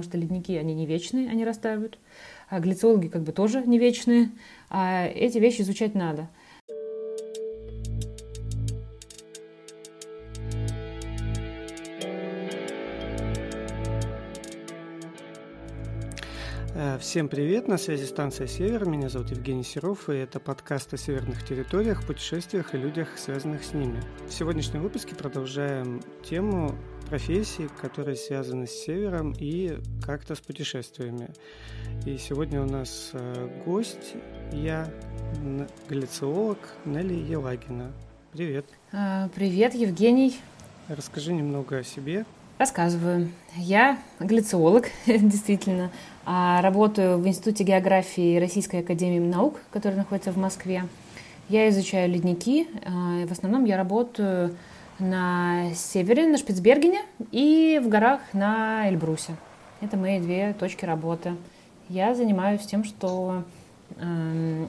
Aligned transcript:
потому 0.00 0.02
что 0.02 0.18
ледники, 0.18 0.56
они 0.56 0.74
не 0.74 0.86
вечные, 0.86 1.28
они 1.28 1.44
растают. 1.44 1.98
А 2.48 2.58
глициологи 2.58 3.08
как 3.08 3.22
бы 3.22 3.32
тоже 3.32 3.62
не 3.66 3.78
вечные. 3.78 4.30
А 4.70 5.06
эти 5.06 5.38
вещи 5.38 5.60
изучать 5.60 5.94
надо. 5.94 6.28
Э, 16.74 16.96
всем 16.98 17.28
привет, 17.28 17.68
на 17.68 17.76
связи 17.76 18.04
станция 18.04 18.46
«Север», 18.46 18.86
меня 18.86 19.10
зовут 19.10 19.30
Евгений 19.32 19.64
Серов, 19.64 20.08
и 20.08 20.14
это 20.14 20.40
подкаст 20.40 20.94
о 20.94 20.96
северных 20.96 21.46
территориях, 21.46 22.06
путешествиях 22.06 22.74
и 22.74 22.78
людях, 22.78 23.18
связанных 23.18 23.64
с 23.64 23.74
ними. 23.74 24.00
В 24.26 24.32
сегодняшнем 24.32 24.80
выпуске 24.80 25.14
продолжаем 25.14 26.00
тему 26.22 26.74
профессий, 27.10 27.68
которые 27.80 28.14
связаны 28.14 28.68
с 28.68 28.70
севером 28.70 29.34
и 29.36 29.78
как-то 30.00 30.36
с 30.36 30.40
путешествиями. 30.40 31.30
И 32.06 32.16
сегодня 32.18 32.62
у 32.62 32.66
нас 32.66 33.10
э, 33.14 33.48
гость, 33.66 34.14
я, 34.52 34.88
галлициолог 35.88 36.58
Нелли 36.84 37.14
Елагина. 37.14 37.90
Привет. 38.32 38.64
А, 38.92 39.28
привет, 39.34 39.74
Евгений. 39.74 40.38
Расскажи 40.86 41.32
немного 41.32 41.78
о 41.78 41.82
себе. 41.82 42.24
Рассказываю. 42.58 43.32
Я 43.56 43.98
глициолог, 44.20 44.86
действительно. 45.06 45.90
А, 46.24 46.62
работаю 46.62 47.18
в 47.18 47.26
Институте 47.26 47.64
географии 47.64 48.38
Российской 48.38 48.82
Академии 48.82 49.18
Наук, 49.18 49.58
который 49.72 49.96
находится 49.96 50.30
в 50.30 50.36
Москве. 50.36 50.84
Я 51.48 51.68
изучаю 51.70 52.08
ледники. 52.08 52.68
А, 52.86 53.26
в 53.26 53.32
основном 53.32 53.64
я 53.64 53.76
работаю 53.76 54.54
на 55.00 55.74
севере, 55.74 56.26
на 56.26 56.38
Шпицбергене 56.38 57.02
и 57.32 57.80
в 57.82 57.88
горах 57.88 58.20
на 58.32 58.88
Эльбрусе. 58.88 59.34
Это 59.80 59.96
мои 59.96 60.20
две 60.20 60.52
точки 60.52 60.84
работы. 60.84 61.36
Я 61.88 62.14
занимаюсь 62.14 62.66
тем, 62.66 62.84
что 62.84 63.44
э, 63.96 64.66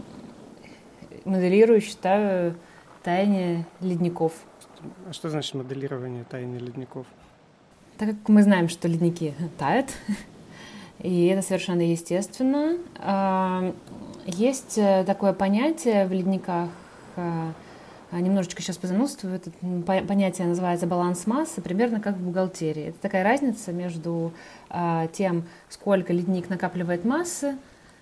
моделирую, 1.26 1.82
считаю 1.82 2.56
таяние 3.04 3.66
ледников. 3.80 4.34
А 5.08 5.14
что 5.14 5.30
значит 5.30 5.54
моделирование 5.54 6.24
таяния 6.24 6.60
ледников? 6.60 7.06
Так 7.98 8.10
как 8.10 8.30
мы 8.30 8.42
знаем, 8.44 8.70
что 8.70 8.88
ледники 8.88 9.34
тают, 9.58 9.90
и 11.00 11.26
это 11.28 11.42
совершенно 11.42 11.82
естественно. 11.82 12.78
А, 12.98 13.74
есть 14.26 14.78
э, 14.78 15.04
такое 15.06 15.34
понятие 15.34 16.08
в 16.08 16.12
ледниках, 16.12 16.70
э, 17.16 17.52
немножечко 18.20 18.62
сейчас 18.62 18.78
позанудствую, 18.78 19.36
это 19.36 19.52
понятие 20.04 20.48
называется 20.48 20.88
баланс 20.88 21.26
массы, 21.28 21.62
примерно 21.62 22.00
как 22.02 22.16
в 22.16 22.22
бухгалтерии. 22.22 22.90
Это 22.90 23.00
такая 23.00 23.24
разница 23.24 23.72
между 23.72 24.34
а, 24.70 25.08
тем, 25.08 25.46
сколько 25.70 26.12
ледник 26.12 26.50
накапливает 26.50 27.06
массы 27.06 27.56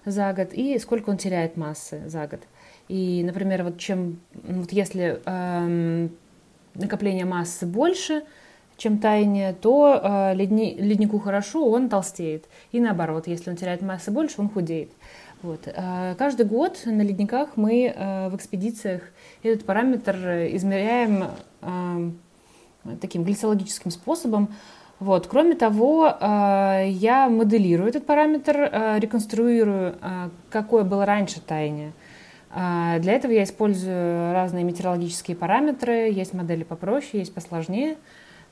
за 0.06 0.34
год 0.34 0.54
и 0.54 0.80
сколько 0.80 1.10
он 1.10 1.18
теряет 1.18 1.58
массы 1.58 2.02
за 2.08 2.28
год. 2.28 2.40
И, 2.88 3.24
например, 3.24 3.64
вот 3.64 3.78
чем, 3.78 4.20
вот 4.34 4.72
если 4.72 5.22
эм, 5.26 6.10
накопление 6.74 7.26
массы 7.26 7.68
больше, 7.68 8.24
чем 8.80 8.98
таяние, 8.98 9.54
то 9.54 10.00
э, 10.02 10.36
ледни, 10.36 10.76
леднику 10.80 11.20
хорошо, 11.20 11.70
он 11.70 11.90
толстеет. 11.90 12.46
И 12.72 12.80
наоборот, 12.80 13.28
если 13.28 13.50
он 13.50 13.58
теряет 13.58 13.82
массы 13.82 14.10
больше, 14.10 14.36
он 14.40 14.50
худеет. 14.50 14.92
Вот. 15.42 15.62
Э, 15.68 16.16
каждый 16.18 16.46
год 16.46 16.82
на 16.86 17.02
ледниках 17.02 17.52
мы 17.56 17.94
э, 17.96 18.30
в 18.30 18.36
экспедициях 18.36 19.04
этот 19.42 19.66
параметр 19.66 20.16
измеряем 20.52 21.30
э, 21.62 22.12
таким 23.00 23.24
глицологическим 23.24 23.92
способом. 23.92 24.50
Вот. 25.00 25.28
Кроме 25.28 25.56
того, 25.56 26.08
я 26.20 27.30
моделирую 27.30 27.88
этот 27.88 28.06
параметр, 28.06 28.98
реконструирую, 28.98 29.96
какое 30.50 30.84
было 30.84 31.06
раньше 31.06 31.40
таяние. 31.40 31.94
Для 32.54 33.14
этого 33.14 33.32
я 33.32 33.44
использую 33.44 34.34
разные 34.34 34.66
метеорологические 34.66 35.38
параметры, 35.38 36.10
есть 36.12 36.34
модели 36.34 36.66
попроще, 36.66 37.20
есть 37.20 37.34
посложнее. 37.34 37.96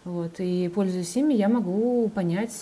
Вот, 0.06 0.40
и 0.40 0.72
пользуясь 0.74 1.18
ими, 1.18 1.34
я 1.34 1.50
могу 1.50 2.08
понять, 2.08 2.56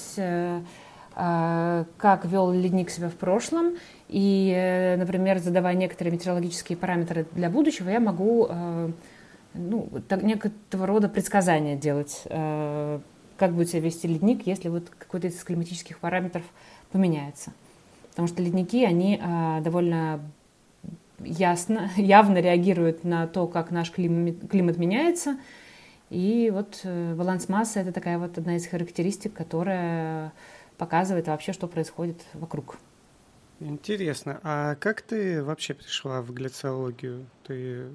как 1.14 2.26
вел 2.26 2.52
ледник 2.52 2.90
себя 2.90 3.10
в 3.10 3.16
прошлом. 3.16 3.76
И, 4.08 4.54
э, 4.56 4.98
например, 4.98 5.40
задавая 5.40 5.76
некоторые 5.76 6.14
метеорологические 6.14 6.78
параметры 6.78 7.26
для 7.32 7.50
будущего, 7.50 7.90
я 7.90 8.00
могу 8.00 8.50
ну, 9.54 9.90
так, 10.08 10.22
некоторого 10.22 10.88
рода 10.88 11.10
предсказания 11.10 11.76
делать, 11.78 12.24
как 12.26 13.54
будет 13.54 13.70
себя 13.70 13.82
вести 13.82 14.08
ледник, 14.08 14.46
если 14.46 14.68
вот 14.68 14.90
какой-то 14.90 15.28
из 15.28 15.42
климатических 15.44 16.00
параметров 16.00 16.44
поменяется. 16.92 17.54
Потому 18.10 18.28
что 18.28 18.44
ледники, 18.44 18.84
они 18.84 19.22
довольно 19.62 20.20
ясно, 21.20 21.90
явно 21.96 22.40
реагируют 22.40 23.06
на 23.06 23.28
то, 23.28 23.48
как 23.48 23.72
наш 23.72 23.92
климат, 23.92 24.36
климат 24.50 24.78
меняется– 24.78 25.38
и 26.10 26.52
вот 26.54 26.82
э, 26.84 27.16
баланс 27.16 27.50
массы– 27.50 27.80
это 27.82 27.92
такая 27.92 28.20
вот 28.20 28.38
одна 28.38 28.58
из 28.58 28.68
характеристик, 28.68 29.34
которая 29.34 30.34
показывает 30.78 31.28
вообще, 31.28 31.52
что 31.52 31.68
происходит 31.68 32.22
вокруг. 32.34 32.78
Интересно. 33.66 34.40
А 34.44 34.76
как 34.76 35.02
ты 35.02 35.44
вообще 35.44 35.74
пришла 35.74 36.22
в 36.22 36.32
глициологию? 36.32 37.26
Ты 37.48 37.88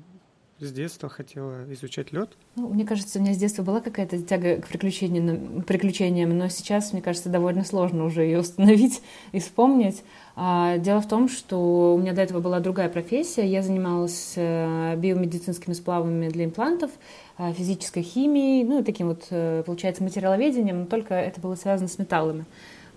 с 0.59 0.73
детства 0.73 1.09
хотела 1.09 1.73
изучать 1.73 2.13
лед? 2.13 2.31
Ну, 2.57 2.69
мне 2.69 2.85
кажется, 2.85 3.21
у 3.21 3.23
меня 3.23 3.35
с 3.35 3.39
детства 3.39 3.63
была 3.63 3.81
какая-то 3.81 4.21
тяга 4.21 4.57
к 4.57 4.67
приключениям, 4.67 5.63
приключениям, 5.63 6.37
но 6.37 6.49
сейчас, 6.49 6.93
мне 6.93 7.01
кажется, 7.01 7.29
довольно 7.29 7.65
сложно 7.65 8.05
уже 8.05 8.23
ее 8.23 8.41
установить 8.41 9.01
и 9.31 9.39
вспомнить. 9.39 10.03
А, 10.35 10.77
дело 10.79 11.01
в 11.01 11.09
том, 11.09 11.29
что 11.29 11.95
у 11.95 11.99
меня 11.99 12.15
до 12.15 12.23
этого 12.23 12.41
была 12.41 12.59
другая 12.59 12.89
профессия. 12.89 13.47
Я 13.47 13.63
занималась 13.63 14.33
э, 14.35 14.97
биомедицинскими 14.97 15.75
сплавами 15.75 16.31
для 16.31 16.47
имплантов, 16.47 16.91
э, 17.39 17.53
физической 17.53 18.03
химией, 18.03 18.65
ну 18.65 18.81
и 18.81 18.85
таким 18.85 19.07
вот, 19.07 19.29
э, 19.31 19.63
получается, 19.65 20.03
материаловедением, 20.03 20.81
но 20.81 20.87
только 20.87 21.15
это 21.15 21.41
было 21.41 21.55
связано 21.55 21.89
с 21.89 21.97
металлами. 21.97 22.45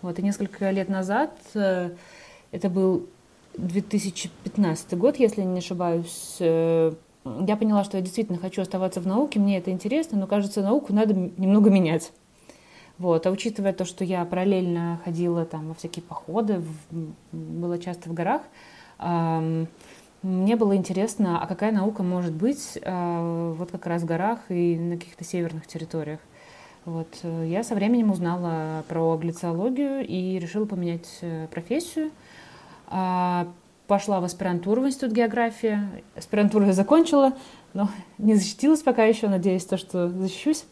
Вот, 0.02 0.18
и 0.18 0.24
несколько 0.24 0.72
лет 0.72 0.90
назад, 0.90 1.32
это 2.54 2.70
был 2.70 3.08
2015 3.58 4.98
год, 4.98 5.18
если 5.18 5.42
не 5.42 5.60
ошибаюсь, 5.60 6.38
я 6.40 7.58
поняла, 7.58 7.84
что 7.84 7.98
я 7.98 8.04
действительно 8.04 8.38
хочу 8.38 8.62
оставаться 8.62 9.02
в 9.02 9.08
науке, 9.08 9.40
мне 9.40 9.58
это 9.58 9.72
интересно, 9.72 10.18
но, 10.18 10.28
кажется, 10.28 10.62
науку 10.62 10.94
надо 10.94 11.14
немного 11.14 11.70
менять. 11.70 12.12
Вот. 12.98 13.26
А 13.26 13.32
учитывая 13.32 13.74
то, 13.74 13.86
что 13.86 14.04
я 14.04 14.24
параллельно 14.24 15.02
ходила 15.04 15.46
там 15.46 15.70
во 15.70 15.74
всякие 15.74 16.04
походы, 16.04 16.60
в, 16.60 17.36
была 17.36 17.78
часто 17.80 18.10
в 18.10 18.14
горах, 18.14 18.44
эм, 19.00 19.68
мне 20.22 20.56
было 20.56 20.76
интересно, 20.76 21.42
а 21.42 21.48
какая 21.48 21.72
наука 21.72 22.04
может 22.04 22.34
быть 22.34 22.78
э, 22.82 23.56
вот 23.58 23.72
как 23.72 23.88
раз 23.88 24.04
в 24.04 24.06
горах 24.06 24.40
и 24.50 24.78
на 24.78 24.98
каких-то 24.98 25.24
северных 25.24 25.66
территориях. 25.66 26.20
Вот. 26.86 27.08
Я 27.24 27.64
со 27.64 27.76
временем 27.76 28.12
узнала 28.12 28.84
про 28.88 29.18
глициологию 29.18 30.06
и 30.06 30.38
решила 30.38 30.66
поменять 30.66 31.18
э, 31.22 31.48
профессию. 31.48 32.12
А, 32.96 33.48
пошла 33.88 34.20
в 34.20 34.24
аспирантуру 34.24 34.84
в 34.84 34.88
Институт 34.88 35.14
географии. 35.14 35.80
Аспирантуру 36.16 36.66
я 36.66 36.74
закончила, 36.74 37.34
но 37.74 37.90
не 38.20 38.36
защитилась 38.36 38.84
пока 38.84 39.04
еще. 39.04 39.28
Надеюсь, 39.28 39.66
то, 39.66 39.78
что 39.78 40.10
защищусь 40.10 40.66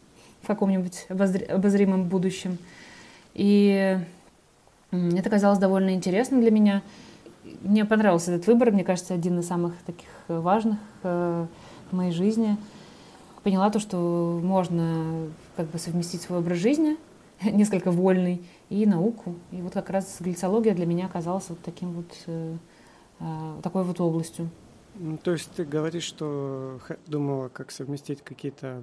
в 0.43 0.47
каком-нибудь 0.47 1.07
обозримом 1.09 2.03
будущем. 2.03 2.59
И 3.33 3.97
это 4.91 5.29
казалось 5.31 5.57
довольно 5.57 5.95
интересным 5.95 6.41
для 6.41 6.51
меня. 6.51 6.83
Мне 7.61 7.85
понравился 7.85 8.33
этот 8.33 8.45
выбор, 8.45 8.71
мне 8.71 8.83
кажется, 8.83 9.15
один 9.15 9.39
из 9.39 9.47
самых 9.47 9.73
таких 9.87 10.09
важных 10.27 10.77
э, 11.01 11.47
в 11.89 11.95
моей 11.95 12.11
жизни. 12.11 12.55
Поняла 13.41 13.71
то, 13.71 13.79
что 13.79 14.39
можно 14.43 15.27
как 15.55 15.67
бы 15.71 15.79
совместить 15.79 16.21
свой 16.21 16.37
образ 16.37 16.59
жизни, 16.59 16.97
несколько 17.51 17.91
вольный, 17.91 18.43
и 18.69 18.85
науку. 18.85 19.35
И 19.51 19.61
вот 19.61 19.73
как 19.73 19.89
раз 19.89 20.17
глицология 20.19 20.73
для 20.73 20.85
меня 20.85 21.05
оказалась 21.05 21.49
вот 21.49 21.59
таким 21.61 21.91
вот 21.91 22.11
э, 22.27 22.55
Э, 23.21 23.59
такой 23.61 23.83
вот 23.83 23.99
областью. 24.01 24.49
То 25.23 25.31
есть 25.31 25.51
ты 25.51 25.63
говоришь, 25.63 26.03
что 26.03 26.79
думала, 27.07 27.49
как 27.49 27.71
совместить 27.71 28.21
какие-то 28.23 28.81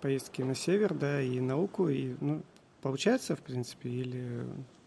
поездки 0.00 0.42
на 0.42 0.54
север, 0.54 0.94
да, 0.94 1.20
и 1.20 1.40
науку, 1.40 1.88
и 1.88 2.14
ну, 2.20 2.42
получается, 2.80 3.36
в 3.36 3.40
принципе, 3.40 3.90
или 3.90 4.46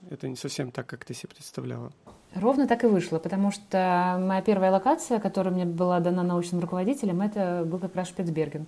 это 0.09 0.27
не 0.27 0.35
совсем 0.35 0.71
так, 0.71 0.87
как 0.87 1.05
ты 1.05 1.13
себе 1.13 1.29
представляла? 1.29 1.91
Ровно 2.33 2.67
так 2.67 2.83
и 2.83 2.87
вышло, 2.87 3.19
потому 3.19 3.51
что 3.51 4.17
моя 4.19 4.41
первая 4.41 4.71
локация, 4.71 5.19
которая 5.19 5.53
мне 5.53 5.65
была 5.65 5.99
дана 5.99 6.23
научным 6.23 6.61
руководителем, 6.61 7.21
это 7.21 7.63
был 7.65 7.77
как 7.77 7.95
раз 7.95 8.07
Шпицберген. 8.07 8.65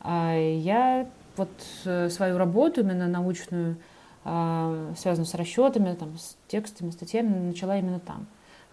А 0.00 0.36
я 0.36 1.10
вот 1.36 1.50
э, 1.84 2.08
свою 2.10 2.38
работу, 2.38 2.80
именно 2.80 3.08
научную, 3.08 3.76
а, 4.24 4.92
связанную 4.96 5.26
с 5.26 5.34
расчетами, 5.34 5.94
там, 5.94 6.16
с 6.18 6.36
текстами, 6.48 6.90
статьями, 6.90 7.28
начала 7.48 7.78
именно 7.78 8.00
там. 8.00 8.26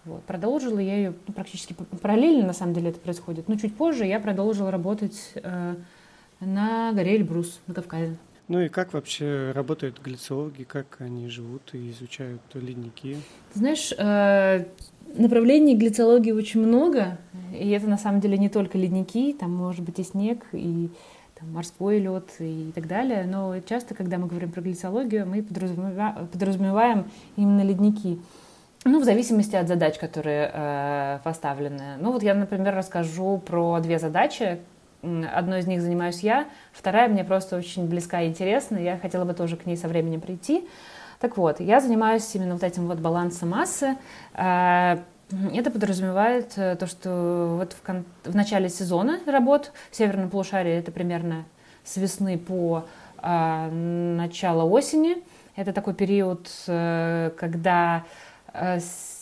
Вот. 0.04 0.22
Продолжила 0.24 0.78
я 0.78 0.96
ее 0.96 1.14
ну, 1.26 1.34
практически 1.34 1.74
параллельно, 2.02 2.46
на 2.46 2.52
самом 2.52 2.74
деле 2.74 2.90
это 2.90 3.00
происходит. 3.00 3.48
Но 3.48 3.56
чуть 3.56 3.76
позже 3.76 4.04
я 4.04 4.20
продолжила 4.20 4.70
работать 4.70 5.32
э, 5.34 5.74
на 6.40 6.92
горе 6.92 7.16
Эльбрус 7.16 7.60
на 7.66 7.74
Кавказе. 7.74 8.16
Ну 8.48 8.60
и 8.60 8.68
как 8.68 8.94
вообще 8.94 9.52
работают 9.54 10.00
глицологи, 10.02 10.62
как 10.62 10.96
они 11.00 11.28
живут 11.28 11.74
и 11.74 11.90
изучают 11.90 12.40
ледники? 12.54 13.18
Ты 13.52 13.58
знаешь, 13.58 13.92
э, 13.96 14.64
направлений 15.14 15.76
глицологии 15.76 16.32
очень 16.32 16.60
много, 16.60 17.18
и 17.52 17.68
это 17.70 17.86
на 17.86 17.98
самом 17.98 18.20
деле 18.20 18.38
не 18.38 18.48
только 18.48 18.78
ледники, 18.78 19.34
там 19.34 19.52
может 19.52 19.84
быть 19.84 19.98
и 19.98 20.02
снег, 20.02 20.46
и 20.52 20.90
там, 21.38 21.52
морской 21.52 21.98
лед 21.98 22.30
и 22.38 22.72
так 22.74 22.86
далее, 22.86 23.24
но 23.24 23.58
часто, 23.60 23.94
когда 23.94 24.18
мы 24.18 24.26
говорим 24.26 24.50
про 24.50 24.60
глицологию, 24.60 25.26
мы 25.26 25.42
подразумеваем, 25.42 26.26
подразумеваем 26.28 27.10
именно 27.36 27.62
ледники. 27.62 28.20
Ну, 28.84 29.00
в 29.00 29.04
зависимости 29.04 29.56
от 29.56 29.68
задач, 29.68 29.98
которые 29.98 30.50
э, 30.52 31.18
поставлены. 31.24 31.96
Ну, 32.00 32.12
вот 32.12 32.22
я, 32.22 32.34
например, 32.34 32.74
расскажу 32.74 33.38
про 33.38 33.80
две 33.80 33.98
задачи, 33.98 34.60
Одной 35.00 35.60
из 35.60 35.66
них 35.68 35.80
занимаюсь 35.80 36.20
я, 36.20 36.48
вторая 36.72 37.08
мне 37.08 37.22
просто 37.22 37.56
очень 37.56 37.86
близка 37.86 38.22
и 38.22 38.28
интересна, 38.28 38.78
я 38.78 38.98
хотела 38.98 39.24
бы 39.24 39.32
тоже 39.32 39.56
к 39.56 39.64
ней 39.64 39.76
со 39.76 39.86
временем 39.86 40.20
прийти. 40.20 40.68
Так 41.20 41.36
вот, 41.36 41.60
я 41.60 41.80
занимаюсь 41.80 42.28
именно 42.34 42.54
вот 42.54 42.64
этим 42.64 42.88
вот 42.88 42.98
балансом 42.98 43.50
массы. 43.50 43.96
А, 44.34 44.98
это 45.52 45.70
подразумевает 45.70 46.52
э, 46.56 46.76
то, 46.76 46.86
что 46.86 47.56
вот 47.58 47.72
в, 47.72 47.82
кон- 47.82 48.04
в 48.24 48.34
начале 48.34 48.68
сезона 48.68 49.20
работ 49.26 49.72
в 49.90 49.96
северном 49.96 50.30
полушарии 50.30 50.72
это 50.72 50.90
примерно 50.92 51.44
с 51.84 51.96
весны 51.96 52.38
по 52.38 52.84
а, 53.18 53.70
начало 53.70 54.64
осени. 54.64 55.16
Это 55.56 55.72
такой 55.72 55.94
период, 55.94 56.48
э, 56.66 57.30
когда 57.36 58.04
Э, 58.04 58.27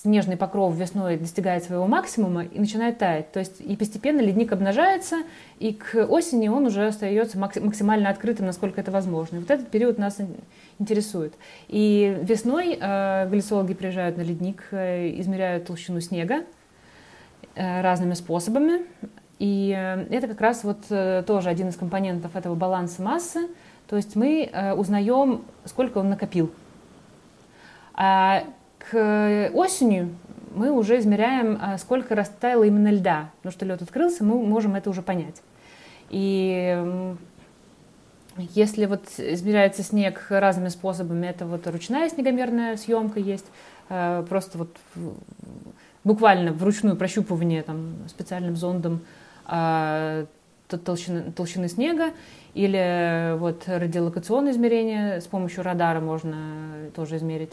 снежный 0.07 0.37
покров 0.37 0.75
весной 0.77 1.17
достигает 1.17 1.65
своего 1.65 1.87
максимума 1.89 2.45
и 2.45 2.61
начинает 2.61 2.99
таять. 2.99 3.33
То 3.33 3.41
есть 3.41 3.61
и 3.61 3.75
постепенно 3.75 4.21
ледник 4.21 4.53
обнажается, 4.53 5.17
и 5.59 5.73
к 5.73 6.07
осени 6.07 6.47
он 6.47 6.67
уже 6.67 6.87
остается 6.87 7.39
максимально 7.39 8.09
открытым, 8.11 8.47
насколько 8.47 8.81
это 8.81 8.93
возможно. 8.93 9.37
И 9.37 9.39
вот 9.41 9.51
этот 9.51 9.69
период 9.69 9.99
нас 9.99 10.19
интересует. 10.79 11.35
И 11.67 12.17
весной 12.23 12.79
э, 12.81 13.29
глицологи 13.29 13.75
приезжают 13.75 14.17
на 14.17 14.23
ледник, 14.23 14.69
э, 14.71 15.19
измеряют 15.21 15.67
толщину 15.67 16.01
снега 16.01 16.45
э, 17.57 17.81
разными 17.81 18.15
способами. 18.15 18.83
И 19.41 19.75
э, 19.77 20.07
это 20.11 20.29
как 20.29 20.41
раз 20.41 20.63
вот 20.63 20.85
э, 20.91 21.25
тоже 21.27 21.49
один 21.49 21.69
из 21.69 21.77
компонентов 21.77 22.37
этого 22.37 22.55
баланса 22.55 23.03
массы. 23.03 23.49
То 23.89 23.97
есть 23.97 24.15
мы 24.15 24.49
э, 24.53 24.73
узнаем, 24.73 25.43
сколько 25.65 25.99
он 25.99 26.11
накопил. 26.11 26.53
А 27.95 28.45
к 28.91 29.51
осени 29.55 30.15
мы 30.55 30.71
уже 30.71 30.99
измеряем, 30.99 31.59
а, 31.61 31.77
сколько 31.79 32.15
растаяло 32.15 32.65
именно 32.65 32.91
льда. 32.91 33.31
Потому 33.39 33.53
что 33.53 33.67
лед 33.67 33.83
открылся, 33.83 34.25
мы 34.25 34.43
можем 34.43 34.75
это 34.75 34.89
уже 34.89 35.03
понять. 35.03 35.43
И 36.09 37.15
если 38.39 38.87
вот 38.87 39.05
измеряется 39.19 39.83
снег 39.83 40.27
разными 40.29 40.69
способами, 40.69 41.27
это 41.27 41.47
вот 41.47 41.67
ручная 41.67 42.09
снегомерная 42.09 42.77
съемка 42.77 43.21
есть, 43.21 43.47
а, 43.89 44.23
просто 44.25 44.59
вот 44.59 44.77
буквально 46.05 46.53
вручную 46.53 46.97
прощупывание 46.97 47.63
там, 47.63 47.95
специальным 48.09 48.57
зондом 48.57 49.01
а, 49.45 50.27
толщины, 50.69 51.33
толщины 51.33 51.69
снега, 51.69 52.13
или 52.55 53.37
вот 53.39 53.65
радиолокационное 53.67 54.53
измерение 54.53 55.21
с 55.21 55.27
помощью 55.27 55.63
радара 55.63 56.01
можно 56.01 56.37
тоже 56.95 57.17
измерить 57.17 57.53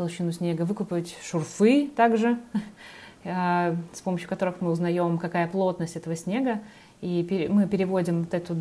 толщину 0.00 0.32
снега, 0.32 0.62
выкупать 0.62 1.14
шурфы 1.22 1.90
также, 1.94 2.38
а, 3.22 3.76
с 3.92 4.00
помощью 4.00 4.30
которых 4.30 4.62
мы 4.62 4.70
узнаем, 4.70 5.18
какая 5.18 5.46
плотность 5.46 5.94
этого 5.94 6.16
снега. 6.16 6.60
И 7.02 7.46
мы 7.50 7.66
переводим 7.66 8.20
вот 8.24 8.34
эту, 8.34 8.56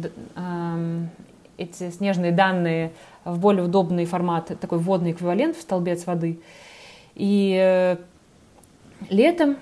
эти 1.58 1.90
снежные 1.92 2.32
данные 2.34 2.92
в 3.24 3.40
более 3.40 3.64
удобный 3.64 4.06
формат, 4.06 4.52
такой 4.60 4.80
водный 4.80 5.12
эквивалент 5.12 5.56
в 5.56 5.62
столбец 5.62 6.06
воды. 6.06 6.40
И 7.16 7.58
э, 7.58 7.98
летом 9.10 9.58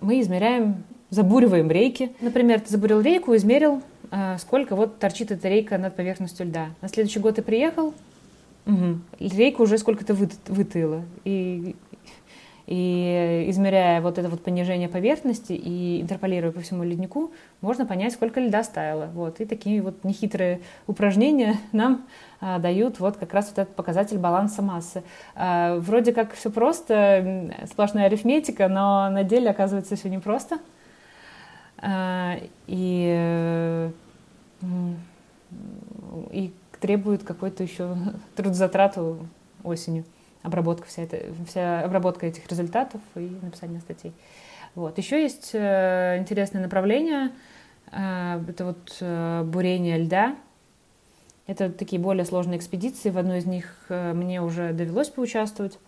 мы 0.00 0.20
измеряем, 0.20 0.84
забуриваем 1.10 1.70
рейки. 1.70 2.12
Например, 2.20 2.60
ты 2.60 2.70
забурил 2.70 3.00
рейку, 3.00 3.34
измерил, 3.34 3.82
а, 4.10 4.38
сколько 4.38 4.76
вот 4.76 4.98
торчит 4.98 5.30
эта 5.30 5.48
рейка 5.48 5.78
над 5.78 5.94
поверхностью 5.96 6.46
льда. 6.46 6.70
На 6.80 6.88
следующий 6.88 7.20
год 7.20 7.36
ты 7.36 7.42
приехал, 7.42 7.94
Угу. 8.66 9.00
Рейка 9.20 9.60
уже 9.60 9.78
сколько-то 9.78 10.14
вы, 10.14 10.28
вытыла. 10.48 11.02
И, 11.24 11.76
и 12.66 13.44
измеряя 13.48 14.00
вот 14.00 14.16
это 14.18 14.28
вот 14.30 14.42
понижение 14.42 14.88
поверхности 14.88 15.52
и 15.52 16.00
интерполируя 16.00 16.50
по 16.50 16.60
всему 16.60 16.82
леднику, 16.82 17.32
можно 17.60 17.84
понять, 17.84 18.14
сколько 18.14 18.40
льда 18.40 18.64
стаяло. 18.64 19.10
Вот. 19.12 19.40
И 19.40 19.44
такие 19.44 19.82
вот 19.82 20.02
нехитрые 20.02 20.62
упражнения 20.86 21.56
нам 21.72 22.06
а, 22.40 22.58
дают 22.58 23.00
вот 23.00 23.18
как 23.18 23.34
раз 23.34 23.50
вот 23.50 23.58
этот 23.58 23.76
показатель 23.76 24.18
баланса 24.18 24.62
массы. 24.62 25.02
А, 25.34 25.78
вроде 25.78 26.14
как 26.14 26.32
все 26.32 26.50
просто, 26.50 27.54
сплошная 27.70 28.06
арифметика, 28.06 28.68
но 28.68 29.10
на 29.10 29.24
деле 29.24 29.50
оказывается 29.50 29.96
все 29.96 30.08
непросто. 30.08 30.58
А, 31.76 32.38
и, 32.66 33.90
и 36.30 36.52
требует 36.78 37.24
какой-то 37.24 37.62
еще 37.62 37.96
трудозатрату 38.36 39.26
осенью. 39.62 40.04
Обработка, 40.42 40.86
вся, 40.86 41.02
эта, 41.02 41.18
вся 41.48 41.80
обработка 41.80 42.26
этих 42.26 42.46
результатов 42.48 43.00
и 43.14 43.38
написание 43.40 43.80
статей. 43.80 44.12
Вот. 44.74 44.98
Еще 44.98 45.22
есть 45.22 45.50
э, 45.54 46.18
интересное 46.18 46.60
направление. 46.60 47.30
Э, 47.92 48.42
это 48.46 48.66
вот 48.66 48.96
э, 49.00 49.42
бурение 49.44 49.98
льда. 49.98 50.36
Это 51.46 51.70
такие 51.70 52.00
более 52.00 52.24
сложные 52.24 52.58
экспедиции. 52.58 53.10
В 53.10 53.18
одной 53.18 53.38
из 53.38 53.46
них 53.46 53.74
э, 53.88 54.12
мне 54.12 54.42
уже 54.42 54.72
довелось 54.72 55.08
поучаствовать. 55.08 55.78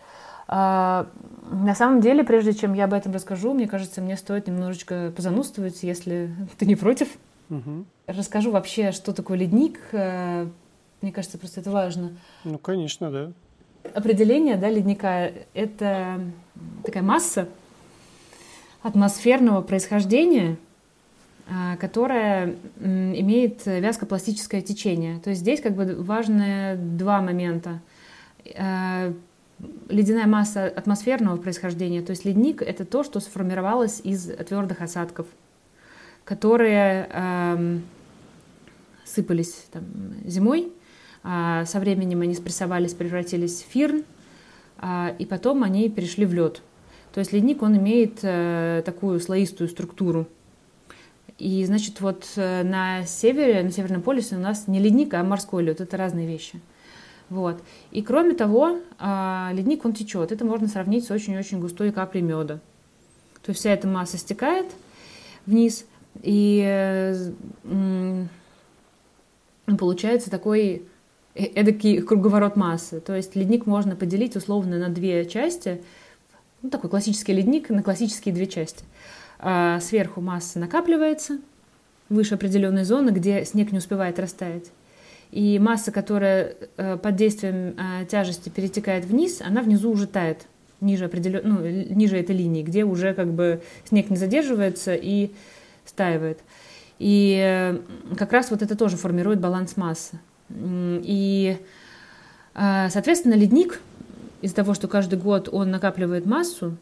А, 0.48 1.08
на 1.50 1.74
самом 1.74 2.00
деле, 2.00 2.22
прежде 2.22 2.52
чем 2.52 2.74
я 2.74 2.84
об 2.84 2.92
этом 2.92 3.12
расскажу, 3.12 3.52
мне 3.52 3.66
кажется, 3.66 4.00
мне 4.00 4.16
стоит 4.16 4.46
немножечко 4.46 5.12
позанудствовать, 5.14 5.82
если 5.82 6.30
ты 6.58 6.66
не 6.66 6.76
против. 6.76 7.08
Угу. 7.50 7.84
Расскажу 8.06 8.50
вообще, 8.50 8.92
что 8.92 9.12
такое 9.12 9.38
ледник, 9.38 9.80
э, 9.92 10.48
мне 11.02 11.12
кажется, 11.12 11.38
просто 11.38 11.60
это 11.60 11.70
важно. 11.70 12.16
Ну, 12.44 12.58
конечно, 12.58 13.10
да. 13.10 13.32
Определение 13.94 14.56
да, 14.56 14.69
ледника— 14.69 15.32
это 15.54 16.20
такая 16.84 17.02
масса 17.02 17.48
атмосферного 18.82 19.62
происхождения, 19.62 20.56
а, 21.48 21.76
которая 21.76 22.56
имеет 22.81 23.66
вязкопластическое 23.66 24.60
течение. 24.62 25.20
То 25.20 25.31
есть 25.31 25.43
здесь 25.43 25.60
как 25.60 25.75
бы 25.75 25.94
важны 25.98 26.76
два 26.76 27.20
момента. 27.20 27.81
А, 28.56 29.12
ледяная 29.88 30.26
масса 30.26 30.66
атмосферного 30.66 31.37
происхождения, 31.37 32.02
то 32.02 32.11
есть 32.11 32.25
ледник— 32.25 32.62
это 32.62 32.85
то, 32.85 33.04
что 33.04 33.20
сформировалось 33.20 34.00
из 34.04 34.26
твердых 34.26 34.82
осадков, 34.82 35.26
которые 36.25 37.09
сыпались 39.06 39.66
там, 39.73 39.85
зимой, 40.26 40.73
со 41.26 41.80
временем 41.80 42.21
они 42.21 42.35
спрессовались, 42.35 42.95
превратились 42.95 43.62
в 43.62 43.71
фирн, 43.73 44.04
а, 44.78 45.14
и 45.18 45.25
потом 45.26 45.62
они 45.62 45.88
перешли 45.88 46.26
в 46.26 46.35
лед. 46.35 46.62
То 47.12 47.21
есть 47.21 47.33
ледник, 47.33 47.62
он 47.62 47.76
имеет 47.78 48.18
э, 48.23 48.83
такую 48.85 49.21
слоистую 49.21 49.68
структуру. 49.68 50.26
И, 51.38 51.64
значит, 51.64 52.00
вот 52.00 52.26
э, 52.37 52.62
на 52.62 53.04
севере, 53.06 53.62
на 53.62 53.71
Северном 53.71 54.02
полюсе 54.02 54.37
у 54.37 54.38
нас 54.38 54.68
не 54.68 54.80
ледник, 54.80 55.14
а 55.14 55.25
морской 55.25 55.62
лед. 55.62 55.80
Это 55.80 55.97
разные 55.97 56.26
вещи. 56.26 56.61
Вот. 57.30 57.62
И 57.90 58.02
кроме 58.02 58.35
того, 58.35 58.80
а, 58.99 59.50
ледник, 59.54 59.85
он 59.85 59.95
течет. 59.95 60.30
Это 60.30 60.45
можно 60.45 60.68
сравнить 60.68 61.06
с 61.06 61.11
очень-очень 61.11 61.59
густой 61.59 61.90
каплей 61.90 62.23
меда. 62.23 62.61
То 63.42 63.50
есть 63.50 63.61
вся 63.61 63.71
эта 63.71 63.88
масса 63.88 64.18
стекает 64.18 64.66
вниз, 65.47 65.87
и 66.23 66.62
э, 66.66 67.30
получается 69.78 70.30
такой 70.30 70.83
эдакий 71.37 72.00
круговорот 72.00 72.57
массы. 72.57 73.00
То 73.00 73.14
есть 73.14 73.37
ледник 73.37 73.66
можно 73.66 73.97
поделить 73.97 74.37
условно 74.37 74.78
на 74.78 74.88
две 74.88 75.25
части. 75.26 75.81
Ну, 76.62 76.71
такой 76.71 76.90
классический 76.90 77.33
ледник 77.33 77.71
на 77.71 77.83
классические 77.83 78.35
две 78.35 78.47
части. 78.47 78.85
А 79.38 79.81
сверху 79.81 80.21
масса 80.21 80.59
накапливается 80.59 81.38
выше 82.09 82.35
определенной 82.35 82.85
зоны, 82.85 83.11
где 83.11 83.45
снег 83.45 83.73
не 83.73 83.78
успевает 83.78 84.19
растаять. 84.19 84.71
И 85.31 85.59
масса, 85.59 85.93
которая 85.93 86.55
э, 86.76 86.97
под 86.97 87.16
действием 87.16 87.76
э, 87.76 88.07
тяжести 88.07 88.49
перетекает 88.49 89.05
вниз, 89.05 89.43
она 89.45 89.61
внизу 89.61 89.90
уже 89.90 90.07
тает 90.07 90.47
ниже, 90.81 91.07
определен... 91.07 91.40
ну, 91.45 91.61
ниже 91.66 92.16
этой 92.16 92.37
линии, 92.37 92.62
где 92.62 92.85
уже 92.85 93.12
как 93.12 93.33
бы 93.33 93.61
снег 93.85 94.09
не 94.09 94.16
задерживается 94.16 94.95
и 94.95 95.33
стаивает. 95.85 96.38
И 96.99 97.38
э, 97.43 97.78
как 98.16 98.33
раз 98.33 98.50
вот 98.50 98.62
это 98.62 98.76
тоже 98.76 98.97
формирует 98.97 99.40
баланс 99.40 99.76
массы. 99.76 100.19
И, 100.50 101.58
а, 102.54 102.88
соответственно, 102.90 103.34
ледник 103.34 103.80
из-за 104.40 104.56
того, 104.56 104.74
что 104.74 104.88
каждый 104.88 105.18
год 105.18 105.48
он 105.50 105.70
накапливает 105.70 106.26
массу, 106.26 106.76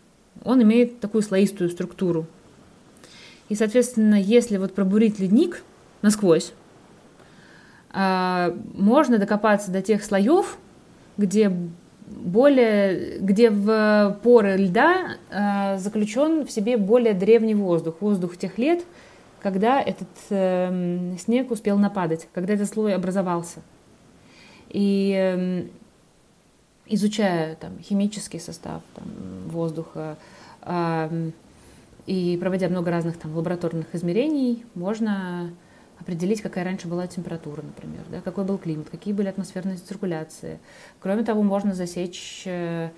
он 0.44 0.62
имеет 0.62 1.00
такую 1.00 1.22
слоистую 1.22 1.70
структуру. 1.70 2.26
И, 3.48 3.54
соответственно, 3.54 4.20
если 4.20 4.56
вот 4.56 4.74
пробурить 4.74 5.18
ледник 5.18 5.62
насквозь, 6.02 6.52
а, 7.90 8.56
можно 8.74 9.18
докопаться 9.18 9.70
до 9.70 9.82
тех 9.82 10.04
слоев, 10.04 10.58
где 11.16 11.52
более, 12.06 13.18
где 13.18 13.50
в 13.50 14.18
поры 14.22 14.56
льда 14.56 15.16
э, 15.30 15.78
заключен 15.78 16.44
в 16.44 16.50
себе 16.50 16.76
более 16.76 17.14
древний 17.14 17.54
воздух, 17.54 17.96
воздух 18.00 18.36
тех 18.36 18.58
лет, 18.58 18.84
когда 19.44 19.78
этот 19.78 20.08
э, 20.30 21.16
снег 21.18 21.50
успел 21.50 21.76
нападать, 21.76 22.26
когда 22.32 22.54
этот 22.54 22.66
слой 22.66 22.94
образовался. 22.94 23.60
И 24.70 25.12
э, 25.14 25.66
изучая 26.86 27.56
там, 27.56 27.78
химический 27.78 28.40
состав 28.40 28.80
там, 28.94 29.04
воздуха 29.48 30.16
э, 30.62 31.30
и 32.06 32.38
проводя 32.40 32.70
много 32.70 32.90
разных 32.90 33.18
там, 33.18 33.36
лабораторных 33.36 33.94
измерений, 33.94 34.64
можно 34.74 35.52
определить, 36.00 36.40
какая 36.40 36.64
раньше 36.64 36.88
была 36.88 37.06
температура, 37.06 37.60
например, 37.60 38.00
да, 38.10 38.22
какой 38.22 38.44
был 38.44 38.56
климат, 38.56 38.88
какие 38.88 39.12
были 39.12 39.28
атмосферные 39.28 39.76
циркуляции. 39.76 40.58
Кроме 41.00 41.22
того, 41.22 41.42
можно 41.42 41.74
засечь 41.74 42.44
э, 42.46 42.88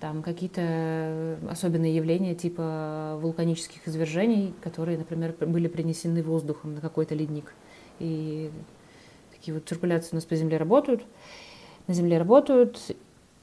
там 0.00 0.22
какие-то 0.22 1.38
особенные 1.50 1.94
явления 1.94 2.34
типа 2.34 3.18
вулканических 3.20 3.86
извержений, 3.86 4.54
которые, 4.62 4.96
например, 4.96 5.34
были 5.40 5.68
принесены 5.68 6.22
воздухом 6.22 6.74
на 6.74 6.80
какой-то 6.80 7.14
ледник. 7.14 7.54
И 7.98 8.50
такие 9.30 9.54
вот 9.54 9.68
циркуляции 9.68 10.10
у 10.12 10.14
нас 10.16 10.24
по 10.24 10.34
Земле 10.36 10.56
работают, 10.56 11.02
на 11.86 11.94
Земле 11.94 12.18
работают. 12.18 12.78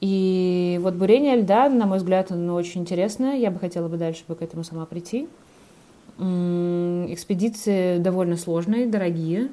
И 0.02 0.80
вот 0.82 0.96
бурение 0.96 1.38
льда, 1.38 1.70
на 1.70 1.86
мой 1.86 1.98
взгляд, 1.98 2.32
оно 2.32 2.56
очень 2.56 2.82
интересное. 2.82 3.36
Я 3.36 3.52
бы 3.52 3.60
хотела 3.60 3.88
бы 3.88 3.98
дальше 3.98 4.24
бы 4.28 4.36
к 4.36 4.42
этому 4.42 4.64
сама 4.64 4.86
прийти. 4.86 5.28
Экспедиции 6.18 8.00
довольно 8.00 8.38
сложные, 8.38 8.88
дорогие. 8.88 9.50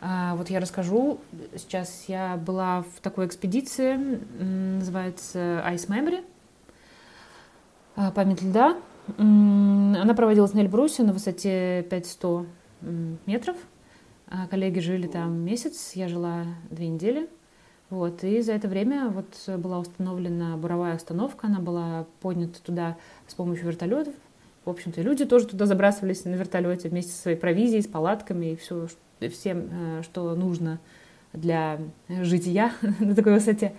А, 0.00 0.34
вот 0.36 0.50
я 0.50 0.60
расскажу. 0.60 1.20
Сейчас 1.56 2.04
я 2.08 2.36
была 2.36 2.82
в 2.96 3.00
такой 3.00 3.26
экспедиции, 3.26 3.96
называется 4.40 5.62
Ice 5.68 5.88
Memory, 5.88 6.24
память 7.94 8.42
льда. 8.42 8.76
Она 9.18 10.14
проводилась 10.14 10.52
на 10.54 10.60
Эльбрусе 10.60 11.02
на 11.02 11.12
высоте 11.12 11.82
5100 11.90 12.46
метров. 13.26 13.56
А, 14.28 14.46
коллеги 14.46 14.78
жили 14.78 15.08
там 15.08 15.40
месяц, 15.44 15.92
я 15.94 16.08
жила 16.08 16.44
две 16.70 16.88
недели. 16.88 17.28
Вот, 17.88 18.22
и 18.22 18.40
за 18.40 18.52
это 18.52 18.68
время 18.68 19.08
вот 19.08 19.58
была 19.58 19.80
установлена 19.80 20.56
буровая 20.56 20.94
установка, 20.94 21.48
она 21.48 21.58
была 21.58 22.06
поднята 22.20 22.62
туда 22.62 22.96
с 23.26 23.34
помощью 23.34 23.66
вертолетов, 23.66 24.14
в 24.64 24.70
общем-то, 24.70 25.00
люди 25.00 25.24
тоже 25.24 25.46
туда 25.46 25.66
забрасывались 25.66 26.24
на 26.24 26.34
вертолете 26.34 26.88
вместе 26.88 27.12
со 27.12 27.22
своей 27.22 27.36
провизией, 27.36 27.82
с 27.82 27.86
палатками 27.86 28.52
и 28.52 28.56
все, 28.56 28.88
всем, 29.32 29.68
э, 29.72 30.02
что 30.02 30.34
нужно 30.34 30.78
для 31.32 31.80
жития 32.08 32.72
на 33.00 33.14
такой 33.14 33.34
высоте. 33.34 33.72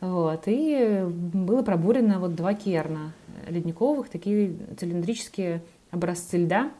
Вот. 0.00 0.44
И 0.46 1.04
было 1.06 1.62
пробурено 1.62 2.18
вот 2.18 2.34
два 2.34 2.54
керна 2.54 3.12
ледниковых, 3.48 4.08
такие 4.08 4.54
цилиндрические 4.78 5.62
образцы 5.90 6.38
льда, 6.38 6.70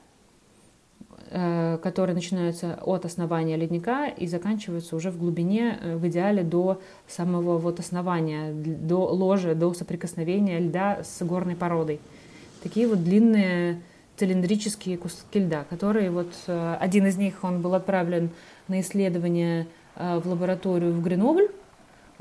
э, 1.30 1.78
которые 1.82 2.14
начинаются 2.14 2.78
от 2.82 3.04
основания 3.04 3.56
ледника 3.56 4.06
и 4.06 4.26
заканчиваются 4.26 4.96
уже 4.96 5.10
в 5.10 5.18
глубине, 5.18 5.78
э, 5.80 5.96
в 5.96 6.08
идеале 6.08 6.42
до 6.42 6.80
самого 7.06 7.58
вот 7.58 7.78
основания, 7.78 8.52
до 8.52 9.06
ложа, 9.06 9.54
до 9.54 9.72
соприкосновения 9.74 10.58
льда 10.58 11.02
с 11.04 11.24
горной 11.24 11.54
породой. 11.54 12.00
Такие 12.62 12.88
вот 12.88 13.04
длинные 13.04 13.80
цилиндрические 14.16 14.96
куски 14.98 15.40
льда, 15.40 15.64
которые 15.64 16.10
вот 16.10 16.32
э, 16.46 16.76
один 16.80 17.06
из 17.06 17.16
них, 17.16 17.44
он 17.44 17.60
был 17.60 17.74
отправлен 17.74 18.30
на 18.68 18.80
исследование 18.80 19.66
в 19.94 20.22
лабораторию 20.24 20.94
в 20.94 21.02
Гренобль, 21.02 21.50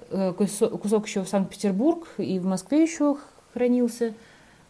кусок 0.10 1.08
еще 1.08 1.24
в 1.24 1.30
Санкт-Петербург 1.30 2.06
и 2.18 2.38
в 2.38 2.46
Москве 2.46 2.84
еще 2.84 3.16
хранился 3.54 4.14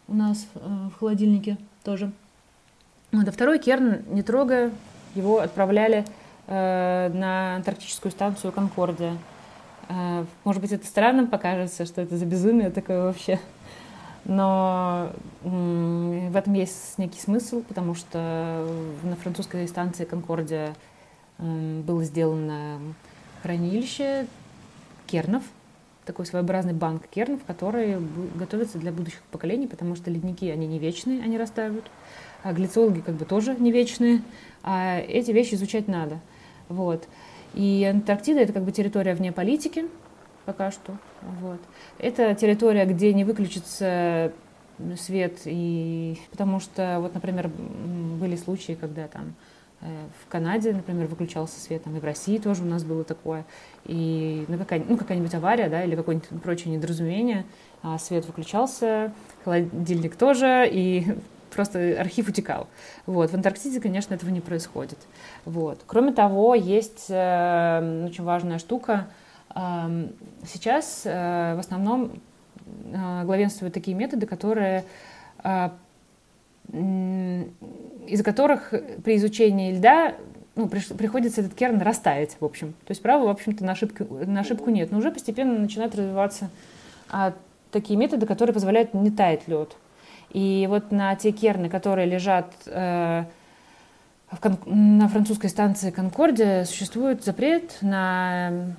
у 0.08 0.14
нас 0.14 0.46
в 0.54 0.92
холодильнике 0.98 1.56
тоже. 1.84 2.12
Вот, 3.12 3.28
а 3.28 3.32
второй 3.32 3.58
керн, 3.58 4.02
не 4.08 4.22
трогая, 4.22 4.70
его 5.14 5.40
отправляли 5.40 6.04
на 6.46 7.56
антарктическую 7.56 8.10
станцию 8.12 8.52
Конкордия. 8.52 9.16
Может 10.44 10.62
быть, 10.62 10.72
это 10.72 10.86
странным 10.86 11.28
покажется, 11.28 11.84
что 11.86 12.00
это 12.00 12.16
за 12.16 12.26
безумие 12.26 12.70
такое 12.70 13.02
вообще 13.02 13.38
но 14.24 15.12
в 15.42 16.36
этом 16.36 16.54
есть 16.54 16.98
некий 16.98 17.18
смысл, 17.18 17.62
потому 17.62 17.94
что 17.94 18.66
на 19.02 19.16
французской 19.16 19.66
станции 19.66 20.04
Конкордия 20.04 20.74
было 21.38 22.04
сделано 22.04 22.78
хранилище 23.42 24.26
кернов, 25.06 25.42
такой 26.04 26.26
своеобразный 26.26 26.72
банк 26.72 27.06
кернов, 27.08 27.40
который 27.46 27.96
готовится 28.34 28.78
для 28.78 28.92
будущих 28.92 29.22
поколений, 29.30 29.66
потому 29.66 29.94
что 29.96 30.10
ледники, 30.10 30.48
они 30.50 30.66
не 30.66 30.78
вечные, 30.78 31.22
они 31.22 31.38
растают, 31.38 31.84
а 32.42 32.52
глицологи 32.52 33.00
как 33.00 33.14
бы 33.14 33.24
тоже 33.24 33.54
не 33.54 33.70
вечные, 33.70 34.22
а 34.62 34.98
эти 34.98 35.30
вещи 35.30 35.54
изучать 35.54 35.88
надо. 35.88 36.20
Вот. 36.68 37.06
И 37.54 37.88
Антарктида— 37.88 38.40
это 38.42 38.52
как 38.52 38.64
бы 38.64 38.72
территория 38.72 39.14
вне 39.14 39.30
политики, 39.32 39.84
пока 40.44 40.70
что. 40.70 40.96
Вот. 41.40 41.60
Это 41.98 42.34
территория, 42.34 42.84
где 42.86 43.12
не 43.12 43.24
выключится 43.24 44.32
свет, 44.98 45.40
и... 45.44 46.18
потому 46.30 46.58
что, 46.58 46.98
вот, 47.00 47.14
например, 47.14 47.48
были 47.48 48.36
случаи, 48.36 48.72
когда 48.72 49.06
там 49.06 49.34
в 49.82 50.30
Канаде, 50.30 50.72
например, 50.72 51.06
выключался 51.06 51.60
свет, 51.60 51.84
там 51.84 51.96
и 51.96 52.00
в 52.00 52.04
России 52.04 52.38
тоже 52.38 52.62
у 52.62 52.66
нас 52.66 52.84
было 52.84 53.04
такое, 53.04 53.44
и 53.84 54.44
ну, 54.48 54.56
какая, 54.58 54.82
ну, 54.86 54.96
какая-нибудь 54.96 55.34
авария, 55.34 55.68
да, 55.68 55.82
или 55.82 55.96
какое-нибудь 55.96 56.28
прочее 56.42 56.74
недоразумение, 56.74 57.44
а 57.82 57.98
свет 57.98 58.24
выключался, 58.26 59.12
холодильник 59.44 60.16
тоже, 60.16 60.68
и 60.70 61.04
просто 61.50 62.00
архив 62.00 62.28
утекал. 62.28 62.68
Вот. 63.06 63.30
В 63.30 63.34
Антарктиде, 63.34 63.80
конечно, 63.80 64.14
этого 64.14 64.30
не 64.30 64.40
происходит. 64.40 64.98
Вот. 65.44 65.80
Кроме 65.86 66.12
того, 66.12 66.54
есть 66.54 67.06
э, 67.08 68.06
очень 68.06 68.24
важная 68.24 68.58
штука— 68.58 69.08
Сейчас 69.54 71.02
э, 71.04 71.54
в 71.56 71.58
основном 71.58 72.20
э, 72.66 73.24
главенствуют 73.24 73.74
такие 73.74 73.96
методы, 73.96 74.26
которые 74.26 74.84
из-за 76.72 78.24
которых 78.24 78.72
при 79.04 79.16
изучении 79.16 79.72
льда 79.72 80.14
ну, 80.54 80.68
приходится 80.68 81.40
этот 81.40 81.54
керн 81.54 81.80
растаять, 81.80 82.36
в 82.40 82.44
общем. 82.44 82.72
То 82.84 82.90
есть 82.90 83.02
права, 83.02 83.24
в 83.24 83.28
общем-то, 83.28 83.64
на 83.64 83.72
ошибку, 83.72 84.04
на 84.26 84.40
ошибку 84.40 84.70
нет. 84.70 84.90
Но 84.90 84.98
уже 84.98 85.10
постепенно 85.10 85.58
начинают 85.58 85.94
развиваться 85.94 86.50
а, 87.10 87.34
такие 87.70 87.98
методы, 87.98 88.26
которые 88.26 88.54
позволяют 88.54 88.94
не 88.94 89.10
таять 89.10 89.48
лед. 89.48 89.76
И 90.30 90.66
вот 90.68 90.92
на 90.92 91.14
те 91.16 91.30
керны, 91.30 91.68
которые 91.68 92.06
лежат 92.06 92.52
э, 92.66 93.24
в, 94.30 94.66
на 94.66 95.08
французской 95.08 95.48
станции 95.48 95.90
Конкордия, 95.90 96.64
существует 96.64 97.22
запрет 97.22 97.76
на 97.82 98.74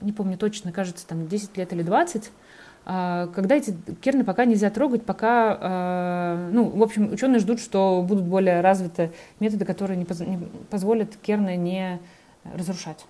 не 0.00 0.12
помню 0.12 0.36
точно, 0.36 0.72
кажется, 0.72 1.06
там 1.06 1.28
10 1.28 1.56
лет 1.56 1.72
или 1.72 1.82
20, 1.82 2.26
а, 2.26 2.30
когда 2.84 3.54
эти 3.54 3.76
керны 4.00 4.24
пока 4.24 4.44
нельзя 4.44 4.68
трогать, 4.70 5.04
пока, 5.04 5.56
а, 5.60 6.50
ну, 6.50 6.68
в 6.68 6.82
общем, 6.82 7.12
ученые 7.12 7.38
ждут, 7.38 7.60
что 7.60 8.04
будут 8.06 8.24
более 8.24 8.60
развиты 8.60 9.12
методы, 9.38 9.64
которые 9.64 9.96
не, 9.96 10.06
позволят 10.68 11.16
керны 11.16 11.56
не 11.56 12.00
разрушать. 12.44 13.04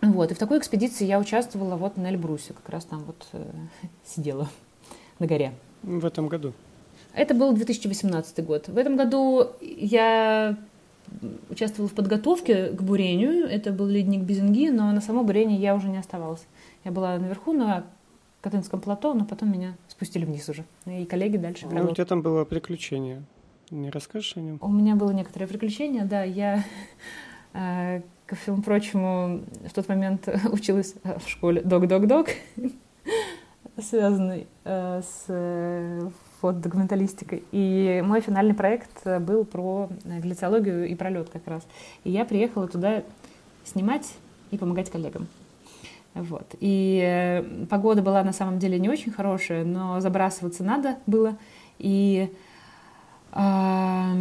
Вот, 0.00 0.30
и 0.30 0.34
в 0.34 0.38
такой 0.38 0.58
экспедиции 0.58 1.04
я 1.04 1.18
участвовала 1.18 1.76
вот 1.76 1.96
на 1.96 2.08
Эльбрусе, 2.08 2.54
как 2.54 2.68
раз 2.70 2.84
там 2.84 3.04
вот 3.04 3.26
э, 3.32 3.44
сидела 4.06 4.48
на 5.18 5.26
горе. 5.26 5.52
В 5.82 6.06
этом 6.06 6.28
году? 6.28 6.54
Это 7.14 7.34
был 7.34 7.52
2018 7.52 8.44
год. 8.44 8.68
В 8.68 8.78
этом 8.78 8.96
году 8.96 9.48
я 9.60 10.56
участвовала 11.50 11.88
в 11.88 11.94
подготовке 11.94 12.68
к 12.68 12.82
бурению. 12.82 13.46
Это 13.46 13.72
был 13.72 13.86
ледник 13.86 14.22
Безинги, 14.22 14.68
но 14.68 14.92
на 14.92 15.00
само 15.00 15.24
бурение 15.24 15.58
я 15.58 15.74
уже 15.74 15.88
не 15.88 15.98
оставалась. 15.98 16.46
Я 16.84 16.92
была 16.92 17.18
наверху 17.18 17.52
на 17.52 17.84
Катынском 18.40 18.80
плато, 18.80 19.14
но 19.14 19.24
потом 19.24 19.50
меня 19.50 19.74
спустили 19.88 20.24
вниз 20.24 20.48
уже. 20.48 20.64
И 20.86 21.04
коллеги 21.06 21.36
дальше 21.38 21.66
Ну, 21.70 21.84
у 21.84 21.94
тебя 21.94 22.04
там 22.04 22.22
было 22.22 22.44
приключение. 22.44 23.24
Не 23.70 23.90
расскажешь 23.90 24.36
о 24.36 24.40
нем? 24.40 24.58
У 24.60 24.68
меня 24.68 24.94
было 24.94 25.10
некоторое 25.10 25.46
приключение, 25.46 26.04
да. 26.04 26.22
Я, 26.22 26.64
э, 27.52 28.02
ко 28.26 28.36
всему 28.36 28.62
прочему, 28.62 29.42
в 29.66 29.72
тот 29.74 29.88
момент 29.88 30.28
училась 30.52 30.94
в 31.02 31.28
школе 31.28 31.62
док-док-док, 31.62 32.28
связанный 33.76 34.46
э, 34.64 35.02
с 35.02 36.12
фотодокументалистикой. 36.40 37.42
И 37.50 38.02
мой 38.06 38.20
финальный 38.20 38.54
проект 38.54 39.04
был 39.04 39.44
про 39.44 39.90
глицологию 40.04 40.86
и 40.86 40.94
пролет 40.94 41.28
как 41.28 41.46
раз. 41.48 41.66
И 42.04 42.10
я 42.12 42.24
приехала 42.24 42.68
туда 42.68 43.02
снимать 43.64 44.14
и 44.52 44.58
помогать 44.58 44.90
коллегам. 44.90 45.26
Вот. 46.18 46.54
И 46.60 47.00
э, 47.02 47.42
погода 47.66 48.02
была 48.02 48.24
на 48.24 48.32
самом 48.32 48.58
деле 48.58 48.78
не 48.78 48.88
очень 48.88 49.12
хорошая, 49.12 49.64
но 49.64 50.00
забрасываться 50.00 50.64
надо 50.64 50.96
было. 51.06 51.38
И 51.78 52.32
э, 53.32 54.12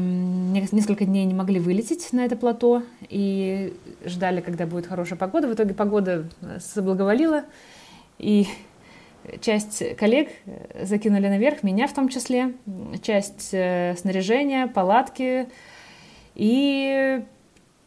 несколько 0.72 1.06
дней 1.06 1.26
не 1.26 1.34
могли 1.34 1.60
вылететь 1.60 2.14
на 2.14 2.24
это 2.26 2.36
плато 2.36 2.84
и 3.10 3.76
ждали, 4.06 4.42
когда 4.42 4.68
будет 4.68 4.86
хорошая 4.86 5.18
погода. 5.18 5.48
В 5.48 5.54
итоге 5.54 5.74
погода 5.74 6.30
соблаговолила, 6.60 7.46
и 8.20 8.46
часть 9.42 9.96
коллег 9.98 10.30
закинули 10.82 11.28
наверх, 11.28 11.64
меня 11.64 11.88
в 11.88 11.94
том 11.94 12.10
числе, 12.10 12.54
часть 13.02 13.50
э, 13.54 13.96
снаряжения, 13.98 14.68
палатки, 14.68 15.48
и 16.36 17.24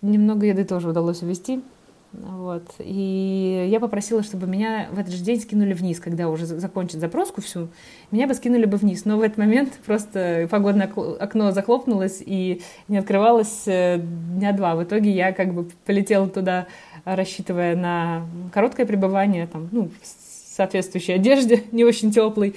немного 0.02 0.46
еды 0.46 0.64
тоже 0.64 0.88
удалось 0.88 1.22
увезти. 1.22 1.62
Вот. 2.12 2.64
И 2.78 3.68
я 3.70 3.78
попросила, 3.78 4.22
чтобы 4.22 4.46
меня 4.46 4.88
в 4.90 4.98
этот 4.98 5.14
же 5.14 5.22
день 5.22 5.40
скинули 5.40 5.72
вниз, 5.72 6.00
когда 6.00 6.28
уже 6.28 6.44
закончат 6.44 7.00
запроску 7.00 7.40
всю. 7.40 7.68
Меня 8.10 8.26
бы 8.26 8.34
скинули 8.34 8.64
бы 8.64 8.76
вниз. 8.76 9.04
Но 9.04 9.16
в 9.16 9.22
этот 9.22 9.38
момент 9.38 9.72
просто 9.86 10.48
погодное 10.50 10.90
окно 11.20 11.52
захлопнулось 11.52 12.22
и 12.24 12.62
не 12.88 12.98
открывалось 12.98 13.62
э, 13.66 13.98
дня 14.00 14.52
два. 14.52 14.74
В 14.74 14.82
итоге 14.82 15.10
я 15.10 15.32
как 15.32 15.54
бы 15.54 15.68
полетела 15.86 16.28
туда, 16.28 16.66
рассчитывая 17.04 17.76
на 17.76 18.26
короткое 18.52 18.86
пребывание, 18.86 19.46
там, 19.46 19.68
ну, 19.70 19.88
в 20.02 20.56
соответствующей 20.56 21.12
одежде, 21.12 21.64
не 21.72 21.84
очень 21.84 22.10
теплой. 22.10 22.56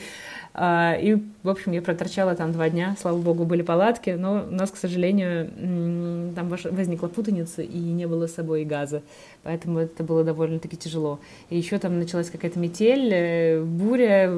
А, 0.53 0.95
и, 0.99 1.17
в 1.41 1.49
общем, 1.49 1.71
я 1.71 1.81
проторчала 1.81 2.35
там 2.35 2.51
два 2.51 2.69
дня. 2.69 2.95
Слава 2.99 3.17
богу, 3.17 3.45
были 3.45 3.63
палатки, 3.63 4.11
но 4.11 4.45
у 4.47 4.51
нас, 4.51 4.69
к 4.69 4.77
сожалению, 4.77 6.31
там 6.35 6.49
возникла 6.49 7.07
путаница, 7.07 7.61
и 7.61 7.77
не 7.77 8.07
было 8.07 8.27
с 8.27 8.35
собой 8.35 8.63
газа. 8.63 9.01
Поэтому 9.41 9.79
это 9.79 10.03
было 10.03 10.23
довольно-таки 10.23 10.77
тяжело. 10.77 11.19
И 11.49 11.57
еще 11.57 11.79
там 11.79 11.97
началась 11.97 12.29
какая-то 12.29 12.59
метель, 12.59 13.11
э, 13.11 13.63
буря, 13.63 14.31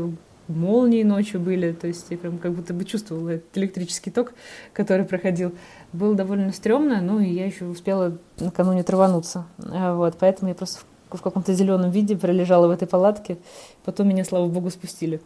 молнии 0.48 1.04
ночью 1.04 1.40
были, 1.40 1.72
то 1.72 1.88
есть 1.88 2.06
я 2.10 2.18
прям 2.18 2.38
как 2.38 2.54
будто 2.54 2.74
бы 2.74 2.86
чувствовала 2.86 3.30
этот 3.30 3.58
электрический 3.58 4.12
ток, 4.12 4.34
который 4.74 5.06
проходил. 5.06 5.54
Было 5.92 6.16
довольно 6.16 6.52
стрёмно, 6.52 7.02
ну 7.02 7.20
и 7.20 7.30
я 7.30 7.46
еще 7.46 7.66
успела 7.66 8.18
накануне 8.40 8.84
травануться. 8.84 9.46
А, 9.58 9.96
вот, 9.96 10.16
поэтому 10.20 10.50
я 10.50 10.56
просто 10.56 10.82
в 11.10 11.22
каком-то 11.22 11.54
зеленом 11.54 11.92
виде 11.92 12.16
пролежала 12.16 12.68
в 12.68 12.72
этой 12.72 12.88
палатке. 12.88 13.38
Потом 13.86 14.10
меня, 14.10 14.24
слава 14.26 14.48
богу, 14.48 14.70
спустили. 14.70 15.22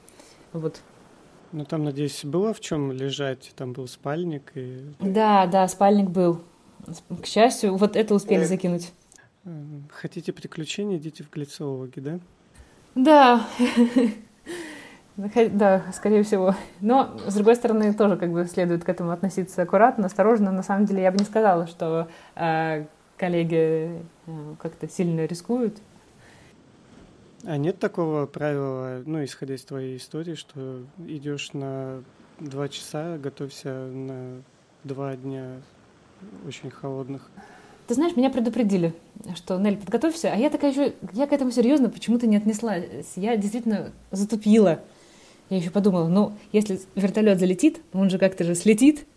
Вот. 0.53 0.81
Ну 1.51 1.65
там, 1.65 1.83
надеюсь, 1.83 2.23
было 2.23 2.53
в 2.53 2.59
чем 2.59 2.91
лежать, 2.91 3.51
там 3.55 3.73
был 3.73 3.87
спальник 3.87 4.51
и. 4.55 4.93
Да, 4.99 5.47
да, 5.47 5.67
спальник 5.67 6.09
был. 6.09 6.41
К 7.21 7.25
счастью, 7.25 7.75
вот 7.75 7.95
это 7.95 8.13
успели 8.13 8.43
закинуть. 8.43 8.93
Хотите 9.91 10.31
приключений, 10.31 10.97
идите 10.97 11.23
в 11.23 11.29
глициологи, 11.29 11.99
да? 11.99 12.19
Да. 12.95 13.47
Да, 15.51 15.83
скорее 15.93 16.23
всего. 16.23 16.55
Но, 16.79 17.17
с 17.27 17.35
другой 17.35 17.55
стороны, 17.57 17.93
тоже 17.93 18.15
как 18.15 18.31
бы 18.31 18.45
следует 18.45 18.85
к 18.85 18.89
этому 18.89 19.11
относиться 19.11 19.63
аккуратно, 19.63 20.05
осторожно. 20.05 20.49
На 20.49 20.63
самом 20.63 20.85
деле, 20.85 21.03
я 21.03 21.11
бы 21.11 21.17
не 21.17 21.25
сказала, 21.25 21.67
что 21.67 22.07
э, 22.37 22.85
коллеги 23.17 24.01
э, 24.27 24.55
как-то 24.61 24.87
сильно 24.87 25.25
рискуют. 25.25 25.79
А 27.43 27.57
нет 27.57 27.79
такого 27.79 28.25
правила, 28.25 29.01
ну, 29.05 29.23
исходя 29.23 29.55
из 29.55 29.63
твоей 29.63 29.97
истории, 29.97 30.35
что 30.35 30.83
идешь 31.07 31.53
на 31.53 32.03
два 32.39 32.67
часа, 32.67 33.17
готовься 33.17 33.69
на 33.71 34.41
два 34.83 35.15
дня 35.15 35.61
очень 36.45 36.69
холодных? 36.69 37.29
Ты 37.87 37.95
знаешь, 37.95 38.15
меня 38.15 38.29
предупредили, 38.29 38.93
что, 39.35 39.57
Нель, 39.57 39.77
подготовься. 39.77 40.31
А 40.31 40.35
я 40.35 40.49
такая 40.49 40.71
еще, 40.71 40.93
я 41.13 41.27
к 41.27 41.33
этому 41.33 41.51
серьезно 41.51 41.89
почему-то 41.89 42.27
не 42.27 42.37
отнеслась. 42.37 42.85
Я 43.15 43.35
действительно 43.35 43.91
затупила. 44.11 44.81
Я 45.49 45.57
еще 45.57 45.71
подумала, 45.71 46.07
ну, 46.07 46.33
если 46.51 46.79
вертолет 46.93 47.39
залетит, 47.39 47.81
он 47.93 48.11
же 48.11 48.19
как-то 48.19 48.43
же 48.43 48.53
слетит, 48.53 49.07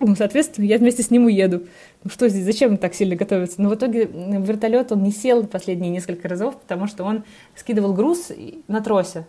ну, 0.00 0.16
соответственно, 0.16 0.64
я 0.64 0.78
вместе 0.78 1.02
с 1.02 1.10
ним 1.10 1.26
уеду. 1.26 1.66
Ну 2.02 2.10
что 2.10 2.28
здесь, 2.28 2.44
зачем 2.44 2.78
так 2.78 2.94
сильно 2.94 3.16
готовиться? 3.16 3.60
Но 3.60 3.68
в 3.68 3.74
итоге 3.74 4.06
вертолет 4.06 4.92
он 4.92 5.02
не 5.02 5.12
сел 5.12 5.46
последние 5.46 5.90
несколько 5.90 6.26
разов, 6.26 6.58
потому 6.58 6.86
что 6.86 7.04
он 7.04 7.24
скидывал 7.54 7.92
груз 7.92 8.32
на 8.66 8.80
тросе. 8.80 9.26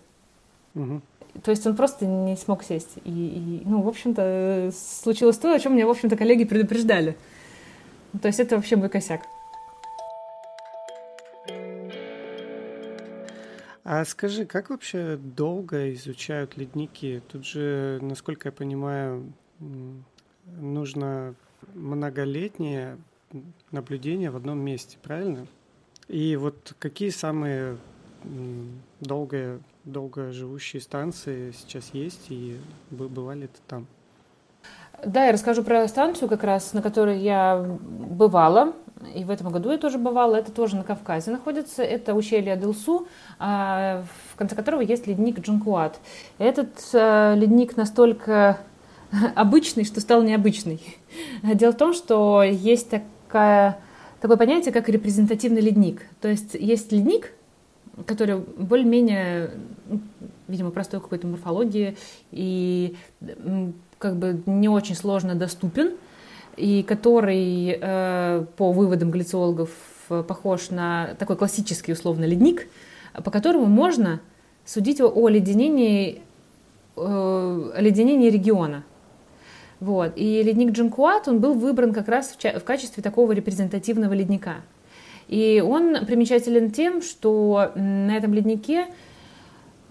Угу. 0.74 1.02
То 1.44 1.52
есть 1.52 1.68
он 1.68 1.76
просто 1.76 2.06
не 2.06 2.36
смог 2.38 2.64
сесть. 2.64 2.98
И, 3.04 3.10
и 3.10 3.62
ну, 3.66 3.82
в 3.82 3.88
общем-то, 3.88 4.72
случилось 4.74 5.38
то, 5.38 5.54
о 5.54 5.60
чем 5.60 5.76
меня, 5.76 5.88
в 5.88 5.90
общем-то, 5.90 6.16
коллеги 6.16 6.46
предупреждали. 6.46 7.18
То 8.22 8.28
есть 8.28 8.40
это 8.40 8.56
вообще 8.56 8.78
мой 8.78 8.90
косяк. 8.90 9.22
А 13.84 14.06
скажи, 14.06 14.46
как 14.46 14.70
вообще 14.70 15.18
долго 15.18 15.92
изучают 15.94 16.56
ледники? 16.56 17.22
Тут 17.30 17.46
же, 17.46 18.00
насколько 18.02 18.48
я 18.50 18.52
понимаю, 18.52 19.34
нужно 20.60 21.36
многолетнее 21.74 22.98
наблюдение 23.72 24.30
в 24.32 24.36
одном 24.36 24.60
месте, 24.60 24.98
правильно? 25.02 25.48
И 26.08 26.36
вот 26.36 26.76
какие 26.80 27.10
самые 27.10 27.78
долгие, 29.00 29.60
долго 29.86 30.32
живущие 30.32 30.82
станции 30.82 31.52
сейчас 31.52 31.92
есть, 31.94 32.28
и 32.30 32.60
бывали 32.90 33.48
ты 33.48 33.60
там? 33.68 33.88
Да, 35.06 35.26
я 35.26 35.32
расскажу 35.32 35.64
про 35.64 35.88
станцию 35.88 36.30
как 36.30 36.44
раз, 36.44 36.74
на 36.74 36.82
которой 36.82 37.20
я 37.20 37.58
бывала. 37.58 38.74
И 39.16 39.24
в 39.24 39.32
этом 39.32 39.50
году 39.50 39.72
я 39.72 39.80
тоже 39.80 39.98
бывала. 39.98 40.36
Это 40.36 40.52
тоже 40.52 40.76
на 40.76 40.84
Кавказе 40.84 41.32
находится. 41.32 41.82
Это 41.82 42.14
ущелье 42.14 42.54
Адылсу, 42.54 43.08
а, 43.40 44.04
в 44.32 44.36
конце 44.36 44.56
которого 44.56 44.82
есть 44.82 45.08
ледник 45.08 45.40
Джункуат. 45.40 46.00
Этот 46.38 46.70
а, 46.94 47.34
ледник 47.34 47.78
настолько 47.78 48.60
обычный, 49.36 49.86
что 49.86 50.02
стал 50.02 50.24
необычный. 50.24 50.82
Дело 51.44 51.72
в 51.72 51.78
том, 51.78 51.94
что 51.94 52.44
есть 52.44 52.90
такая, 52.90 53.80
такое 54.20 54.38
понятие, 54.38 54.74
как 54.74 54.90
репрезентативный 54.90 55.62
ледник. 55.62 56.04
То 56.22 56.28
есть 56.28 56.54
есть 56.54 56.92
ледник, 56.92 57.34
который 58.06 58.38
более-менее, 58.38 59.52
ну, 59.88 60.00
видимо, 60.48 60.72
простой 60.72 61.00
какой-то 61.00 61.28
морфологии 61.28 61.98
и 62.32 62.96
как 63.98 64.16
бы 64.18 64.42
не 64.46 64.70
очень 64.70 64.96
сложно 64.96 65.36
доступен, 65.36 65.92
и 66.58 66.84
который 66.84 67.78
э, 67.80 68.46
по 68.58 68.72
выводам 68.72 69.12
глициологов 69.12 69.70
похож 70.28 70.70
на 70.70 71.16
такой 71.20 71.38
классический 71.38 71.94
условно 71.94 72.26
ледник, 72.26 72.68
по 73.24 73.32
которому 73.32 73.66
можно 73.68 74.20
судить 74.66 75.00
о, 75.00 75.08
о 75.08 75.30
леденении, 75.30 76.22
э, 76.98 77.72
леденении 77.78 78.30
региона. 78.30 78.84
Вот. 79.82 80.14
И 80.16 80.44
ледник 80.44 80.72
Джинкуат, 80.72 81.28
он 81.28 81.40
был 81.40 81.56
выбран 81.56 81.92
как 81.92 82.08
раз 82.08 82.38
в, 82.38 82.60
в 82.60 82.64
качестве 82.64 83.02
такого 83.02 83.32
репрезентативного 83.32 84.14
ледника. 84.14 84.58
И 85.28 85.62
он 85.66 86.06
примечателен 86.06 86.72
тем, 86.72 87.02
что 87.02 87.72
на 87.76 88.16
этом 88.16 88.34
леднике 88.34 88.86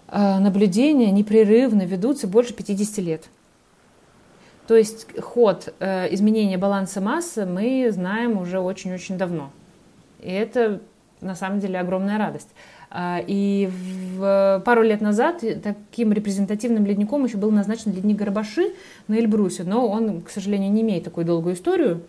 э, 0.08 0.38
наблюдения 0.38 1.10
непрерывно 1.10 1.82
ведутся 1.82 2.28
больше 2.28 2.54
50 2.54 2.98
лет. 2.98 3.24
То 4.68 4.76
есть 4.76 5.08
ход 5.20 5.74
э, 5.80 6.14
изменения 6.14 6.56
баланса 6.56 7.00
массы 7.00 7.44
мы 7.44 7.88
знаем 7.90 8.38
уже 8.38 8.60
очень-очень 8.60 9.18
давно. 9.18 9.50
И 10.20 10.30
это 10.30 10.80
на 11.20 11.34
самом 11.34 11.58
деле 11.58 11.80
огромная 11.80 12.16
радость. 12.16 12.50
А, 12.90 13.22
и 13.24 13.70
в, 14.16 14.62
пару 14.64 14.82
лет 14.82 15.00
назад 15.00 15.44
таким 15.62 16.12
репрезентативным 16.12 16.84
ледником 16.86 17.24
еще 17.24 17.36
был 17.36 17.52
назначен 17.52 17.92
ледник 17.92 18.16
Горбаши 18.16 18.72
на 19.06 19.14
Эльбрусе, 19.14 19.62
но 19.62 19.86
он, 19.86 20.22
к 20.22 20.30
сожалению, 20.30 20.72
не 20.72 20.82
имеет 20.82 21.04
такую 21.04 21.24
долгую 21.24 21.54
историю. 21.54 22.02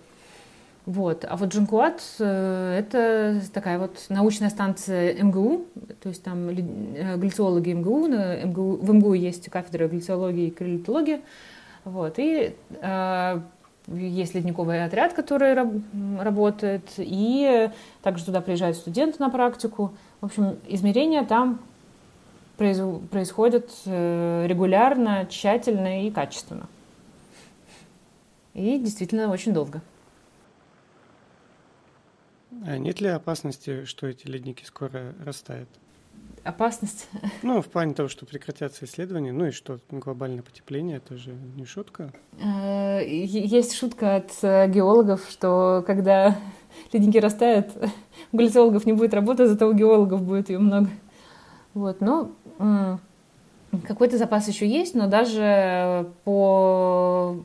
Вот. 0.88 1.24
А 1.30 1.38
вот 1.38 1.54
Джанкуат 1.54 2.02
э,– 2.20 2.78
это 2.80 3.40
такая 3.54 3.78
вот 3.78 3.98
научная 4.10 4.50
станция 4.50 5.14
МГУ, 5.24 5.66
то 6.02 6.10
есть 6.10 6.24
там 6.24 6.50
э, 6.50 7.18
глициологи 7.18 7.72
МГУ, 7.72 8.08
на 8.08 8.44
МГУ 8.44 8.78
в 8.78 8.92
МГУ 8.92 9.14
есть 9.14 9.48
кафедра 9.50 9.88
глициологии 9.88 10.48
и 10.48 10.52
крилитологии, 10.52 11.22
вот. 11.86 12.16
И 12.18 12.56
э, 12.82 13.42
есть 13.88 14.34
ледниковый 14.34 14.84
отряд, 14.84 15.14
который 15.14 15.54
раб- 15.54 15.84
работает, 16.20 16.90
и 16.98 17.70
также 18.02 18.26
туда 18.26 18.42
приезжают 18.42 18.76
студенты 18.76 19.18
на 19.20 19.30
практику. 19.30 19.94
В 20.22 20.26
общем, 20.26 20.60
измерения 20.68 21.26
там 21.26 21.60
происходят 22.58 23.72
э, 23.86 24.46
регулярно, 24.48 25.26
тщательно 25.26 26.06
и 26.06 26.12
качественно. 26.12 26.68
И 28.54 28.78
действительно 28.78 29.32
очень 29.32 29.52
долго. 29.52 29.82
А 32.66 32.78
нет 32.78 33.02
ли 33.02 33.08
опасности, 33.08 33.86
что 33.86 34.06
эти 34.06 34.28
ледники 34.28 34.64
скоро 34.64 35.16
растают? 35.26 35.70
Опасность? 36.44 37.08
Ну, 37.44 37.62
в 37.62 37.68
плане 37.68 37.94
того, 37.94 38.10
что 38.10 38.26
прекратятся 38.26 38.86
исследования, 38.86 39.32
ну 39.32 39.46
и 39.46 39.52
что 39.52 39.80
глобальное 39.90 40.44
потепление, 40.44 40.98
это 40.98 41.18
же 41.18 41.36
не 41.56 41.66
шутка. 41.66 42.12
Э, 42.40 43.00
есть 43.06 43.76
шутка 43.76 44.18
от 44.18 44.32
э, 44.42 44.68
геологов, 44.70 45.28
что 45.30 45.84
когда 45.86 46.38
ледники 46.94 47.20
растают, 47.20 47.68
у 48.32 48.38
глициологов 48.38 48.86
не 48.86 48.94
будет 48.94 49.14
работы, 49.14 49.48
зато 49.48 49.68
у 49.68 49.74
геологов 49.74 50.24
будет 50.24 50.50
ее 50.50 50.60
много. 50.60 50.90
Вот, 51.74 52.02
ну, 52.02 52.36
какой-то 53.88 54.18
запас 54.18 54.48
еще 54.50 54.68
есть, 54.68 54.94
но 54.94 55.08
даже 55.08 56.12
по 56.26 57.38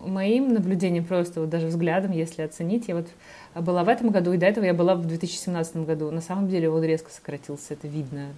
моим 0.00 0.52
наблюдением 0.52 1.04
просто, 1.04 1.40
вот 1.40 1.50
даже 1.50 1.66
взглядом, 1.66 2.12
если 2.12 2.42
оценить, 2.42 2.88
я 2.88 2.96
вот 2.96 3.08
была 3.54 3.84
в 3.84 3.88
этом 3.88 4.10
году, 4.10 4.32
и 4.32 4.38
до 4.38 4.46
этого 4.46 4.64
я 4.64 4.74
была 4.74 4.94
в 4.94 5.06
2017 5.06 5.76
году. 5.78 6.10
На 6.10 6.20
самом 6.20 6.48
деле 6.48 6.70
он 6.70 6.82
резко 6.82 7.10
сократился, 7.10 7.74
это 7.74 7.88
видно. 7.88 8.28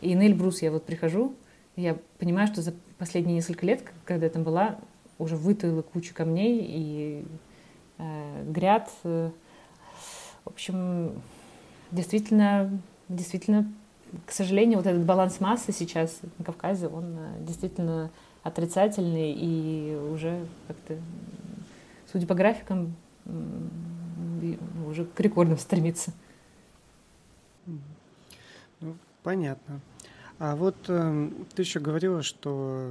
И 0.00 0.14
на 0.14 0.26
Эльбрус 0.26 0.62
я 0.62 0.70
вот 0.70 0.84
прихожу, 0.84 1.34
я 1.76 1.96
понимаю, 2.18 2.46
что 2.48 2.62
за 2.62 2.74
последние 2.98 3.36
несколько 3.36 3.66
лет, 3.66 3.82
когда 4.04 4.26
я 4.26 4.30
там 4.30 4.42
была, 4.42 4.78
уже 5.18 5.36
вытаила 5.36 5.82
кучу 5.82 6.14
камней 6.14 6.60
и 6.62 7.24
э, 7.98 8.44
гряд. 8.50 8.90
Э, 9.04 9.30
в 10.44 10.48
общем, 10.48 11.12
действительно, 11.90 12.70
действительно, 13.08 13.70
к 14.26 14.32
сожалению, 14.32 14.78
вот 14.78 14.86
этот 14.86 15.04
баланс 15.04 15.40
массы 15.40 15.72
сейчас 15.72 16.18
на 16.38 16.44
Кавказе, 16.44 16.88
он 16.88 17.16
э, 17.18 17.44
действительно 17.46 18.10
отрицательный 18.42 19.32
и 19.32 19.94
уже 20.12 20.46
как-то, 20.68 20.98
судя 22.10 22.26
по 22.26 22.34
графикам, 22.34 22.94
уже 24.86 25.04
к 25.04 25.20
рекордам 25.20 25.58
стремится. 25.58 26.12
Ну, 28.80 28.96
понятно. 29.22 29.80
А 30.38 30.56
вот 30.56 30.76
э, 30.88 31.30
ты 31.54 31.62
еще 31.62 31.80
говорила, 31.80 32.22
что 32.22 32.90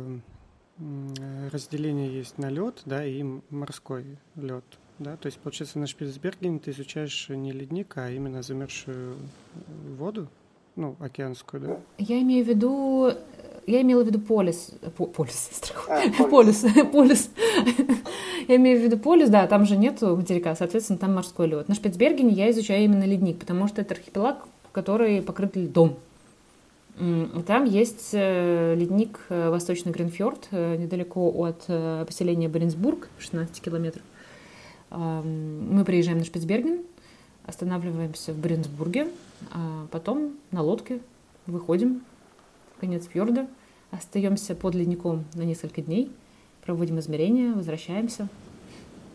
э, 0.78 1.50
разделение 1.52 2.14
есть 2.14 2.38
на 2.38 2.50
лед, 2.50 2.84
да, 2.86 3.04
и 3.04 3.26
морской 3.50 4.06
лед, 4.36 4.64
да, 5.00 5.18
то 5.18 5.26
есть 5.26 5.40
получается 5.40 5.80
на 5.80 5.88
Шпицбергене 5.88 6.60
ты 6.60 6.70
изучаешь 6.70 7.28
не 7.30 7.52
ледник, 7.52 7.98
а 7.98 8.12
именно 8.12 8.44
замерзшую 8.44 9.18
воду, 9.98 10.28
ну, 10.76 10.96
океанскую, 11.00 11.62
да? 11.62 11.80
Я 11.98 12.22
имею 12.22 12.46
в 12.46 12.50
виду 12.50 13.14
я 13.70 13.82
имела 13.82 14.04
в 14.04 14.08
виду 14.08 14.20
полис. 14.20 14.72
полис. 14.98 15.50
А, 15.88 16.24
полис. 16.24 16.66
полис. 16.92 17.30
я 18.48 18.56
имею 18.56 18.80
в 18.80 18.84
виду 18.84 18.98
полис, 18.98 19.30
да, 19.30 19.48
там 19.48 19.66
же 19.66 19.78
нету 19.78 20.16
материка, 20.16 20.56
соответственно, 20.56 21.00
там 21.00 21.14
морской 21.14 21.48
лед. 21.48 21.68
На 21.70 21.76
Шпицбергене 21.76 22.34
я 22.34 22.50
изучаю 22.52 22.84
именно 22.84 23.04
ледник, 23.04 23.40
потому 23.40 23.68
что 23.68 23.82
это 23.82 23.94
архипелаг, 23.94 24.46
который 24.72 25.22
покрыт 25.22 25.56
льдом. 25.56 25.98
Там 27.48 27.64
есть 27.64 28.10
э, 28.12 28.76
ледник 28.76 29.22
э, 29.30 29.50
Восточный 29.50 29.94
Гринфьорд, 29.94 30.50
э, 30.52 30.76
недалеко 30.76 31.30
от 31.30 31.66
поселения 32.06 32.50
Баренцбург, 32.50 33.08
16 33.20 33.62
километров. 33.62 34.04
Мы 34.92 35.86
приезжаем 35.86 36.18
на 36.18 36.26
Шпицберген, 36.26 36.82
останавливаемся 37.46 38.34
в 38.34 38.38
Баренцбурге, 38.38 39.08
а 39.52 39.86
потом 39.92 40.34
на 40.52 40.64
лодке 40.64 41.00
выходим 41.46 42.02
в 42.76 42.80
конец 42.80 43.06
фьорда, 43.06 43.48
Остаемся 43.92 44.56
под 44.56 44.76
ледником 44.76 45.26
на 45.34 45.42
несколько 45.42 45.82
дней, 45.82 46.12
проводим 46.64 47.00
измерения, 47.00 47.54
возвращаемся. 47.54 48.28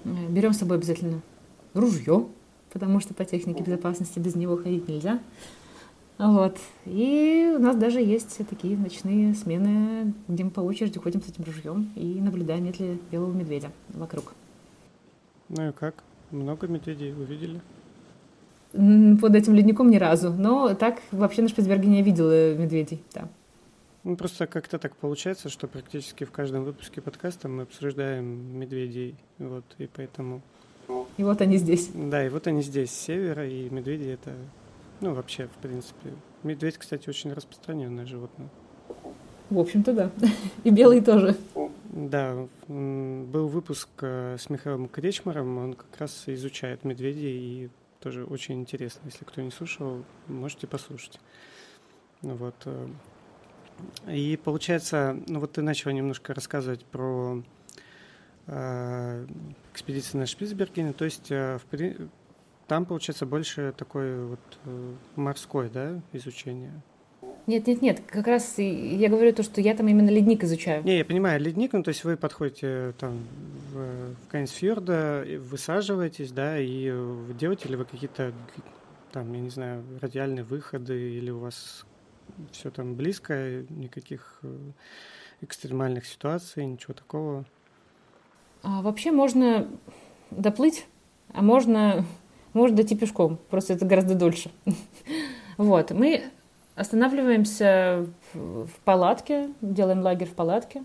Э, 0.04 0.08
Берем 0.28 0.52
с 0.52 0.58
собой 0.58 0.78
обязательно 0.78 1.20
ружье, 1.74 2.26
потому 2.72 3.00
что 3.00 3.14
по 3.14 3.24
технике 3.24 3.62
безопасности 3.62 4.18
без 4.18 4.34
него 4.34 4.56
ходить 4.56 4.88
нельзя. 4.88 5.20
Вот. 6.18 6.58
И 6.87 7.54
у 7.56 7.58
нас 7.60 7.76
даже 7.76 8.00
есть 8.00 8.38
такие 8.48 8.76
ночные 8.76 9.34
смены, 9.34 10.12
где 10.28 10.44
мы 10.44 10.50
по 10.50 10.60
очереди 10.60 10.98
ходим 10.98 11.22
с 11.22 11.28
этим 11.28 11.44
ружьем 11.44 11.90
и 11.96 12.20
наблюдаем, 12.20 12.64
нет 12.64 12.78
ли 12.78 13.00
белого 13.10 13.32
медведя 13.32 13.70
вокруг. 13.88 14.32
Ну 15.48 15.68
и 15.68 15.72
как? 15.72 15.94
Много 16.30 16.66
медведей 16.68 17.12
увидели? 17.12 17.60
Под 18.72 19.34
этим 19.34 19.54
ледником 19.54 19.90
ни 19.90 19.96
разу. 19.96 20.32
Но 20.32 20.74
так 20.74 21.00
вообще 21.12 21.42
на 21.42 21.48
Шпицбергене 21.48 21.98
я 21.98 22.04
видела 22.04 22.54
медведей, 22.56 23.00
да. 23.12 23.28
Ну, 24.05 24.17
просто 24.17 24.47
как-то 24.47 24.79
так 24.79 24.95
получается, 24.97 25.49
что 25.49 25.67
практически 25.67 26.25
в 26.25 26.31
каждом 26.31 26.64
выпуске 26.64 27.01
подкаста 27.01 27.49
мы 27.49 27.62
обсуждаем 27.62 28.59
медведей, 28.59 29.17
вот, 29.38 29.64
и 29.79 29.87
поэтому... 29.87 30.43
И 31.17 31.25
вот 31.25 31.40
они 31.40 31.57
здесь. 31.57 31.88
Да, 31.95 32.25
и 32.25 32.29
вот 32.29 32.47
они 32.47 32.61
здесь, 32.61 32.90
с 32.90 33.01
севера, 33.01 33.49
и 33.49 33.71
медведи 33.71 34.09
это, 34.09 34.35
ну, 35.01 35.14
вообще, 35.14 35.47
в 35.47 35.62
принципе... 35.62 36.12
Медведь, 36.43 36.77
кстати, 36.77 37.09
очень 37.09 37.33
распространенное 37.33 38.05
животное. 38.05 38.51
В 39.49 39.59
общем-то, 39.59 39.95
да. 39.95 40.11
И 40.64 40.69
белый 40.69 41.01
тоже. 41.01 41.35
Да, 41.85 42.47
был 42.69 43.49
выпуск 43.49 43.88
э, 44.03 44.37
с 44.38 44.51
Михаилом 44.51 44.88
Кречмаром, 44.88 45.57
он 45.57 45.73
как 45.73 45.99
раз 45.99 46.25
изучает 46.27 46.85
медведей, 46.85 47.38
и 47.64 47.71
тоже 48.01 48.27
очень 48.27 48.61
интересно. 48.61 49.01
Если 49.07 49.25
кто 49.25 49.40
не 49.40 49.51
слушал, 49.51 50.05
можете 50.29 50.67
послушать. 50.67 51.19
Вот. 52.21 52.55
Э, 54.06 54.16
и 54.16 54.37
получается, 54.37 55.16
ну 55.26 55.40
вот 55.40 55.52
ты 55.52 55.62
начал 55.62 55.90
немножко 55.90 56.34
рассказывать 56.34 56.84
про 56.84 57.42
э, 58.46 59.26
экспедиции 59.72 60.18
на 60.18 60.26
Шпицбергене, 60.26 60.92
то 60.92 61.04
есть 61.04 61.30
э, 61.30 61.58
в, 61.58 62.08
там 62.66 62.87
получается 62.87 63.26
больше 63.26 63.74
такое 63.76 64.24
вот 64.26 64.40
э, 64.64 64.94
морское, 65.16 65.68
да, 65.68 66.00
изучение. 66.12 66.72
Нет, 67.46 67.66
нет, 67.66 67.82
нет, 67.82 68.02
как 68.06 68.26
раз 68.26 68.54
я 68.56 69.10
говорю 69.10 69.34
то, 69.34 69.42
что 69.42 69.60
я 69.60 69.74
там 69.74 69.87
именно 69.88 70.08
ледник 70.08 70.44
изучаю. 70.44 70.82
Не, 70.82 70.98
я 70.98 71.04
понимаю, 71.04 71.38
ледник, 71.40 71.74
ну 71.74 71.82
то 71.82 71.90
есть 71.90 72.02
вы 72.04 72.16
подходите 72.16 72.94
там 72.98 73.18
в, 73.70 74.14
в 74.14 74.28
конец 74.30 74.50
фьорда, 74.50 75.26
высаживаетесь, 75.40 76.32
да, 76.32 76.58
и 76.58 76.90
делаете 77.38 77.68
ли 77.68 77.76
вы 77.76 77.84
какие-то 77.84 78.32
там, 79.12 79.32
я 79.32 79.40
не 79.40 79.50
знаю, 79.50 79.84
радиальные 80.00 80.42
выходы, 80.42 81.12
или 81.12 81.30
у 81.30 81.38
вас 81.38 81.87
все 82.53 82.70
там 82.70 82.94
близко, 82.94 83.64
никаких 83.70 84.38
э, 84.42 84.57
экстремальных 85.40 86.07
ситуаций, 86.07 86.64
ничего 86.66 86.94
такого. 86.94 87.44
А 88.62 88.83
вообще 88.83 89.12
можно 89.12 89.68
доплыть, 90.31 90.87
а 91.33 91.42
можно, 91.42 92.05
можно 92.53 92.77
дойти 92.77 92.97
пешком, 92.97 93.38
просто 93.51 93.75
это 93.75 93.85
гораздо 93.87 94.14
дольше. 94.14 94.51
Вот, 95.57 95.92
мы 95.92 96.25
останавливаемся 96.75 98.09
в 98.33 98.68
палатке, 98.85 99.55
делаем 99.61 100.01
лагерь 100.01 100.27
в 100.27 100.35
палатке, 100.35 100.83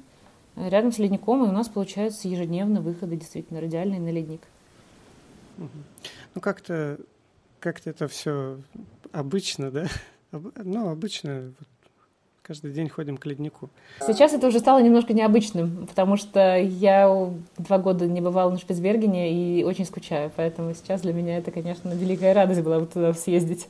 рядом 0.56 0.92
с 0.92 1.00
ледником, 1.00 1.44
и 1.44 1.48
у 1.48 1.52
нас 1.52 1.70
получаются 1.70 2.28
ежедневно 2.28 2.80
выходы 2.80 3.16
действительно 3.16 3.62
радиальные 3.62 4.00
на 4.00 4.12
ледник. 4.12 4.42
Ну 5.58 6.42
как-то 6.42 7.00
как-то 7.60 7.90
это 7.90 8.08
все 8.08 8.60
обычно, 9.12 9.72
да? 9.72 9.88
Ну, 10.32 10.90
обычно 10.90 11.54
каждый 12.50 12.72
день 12.72 12.90
ходим 12.90 13.18
к 13.18 13.26
леднику. 13.28 13.70
Сейчас 14.02 14.34
это 14.34 14.48
уже 14.48 14.60
стало 14.60 14.82
немножко 14.82 15.14
необычным, 15.14 15.86
потому 15.86 16.18
что 16.18 16.58
я 16.58 17.32
два 17.58 17.78
года 17.78 18.08
не 18.08 18.22
бывала 18.22 18.50
на 18.50 18.58
Шпицбергене 18.58 19.32
и 19.32 19.64
очень 19.64 19.86
скучаю, 19.86 20.32
поэтому 20.36 20.74
сейчас 20.74 21.02
для 21.02 21.14
меня 21.14 21.38
это, 21.38 21.52
конечно, 21.52 21.90
великая 21.90 22.34
радость 22.34 22.62
была 22.62 22.80
бы 22.80 22.88
туда 22.88 23.14
съездить. 23.14 23.68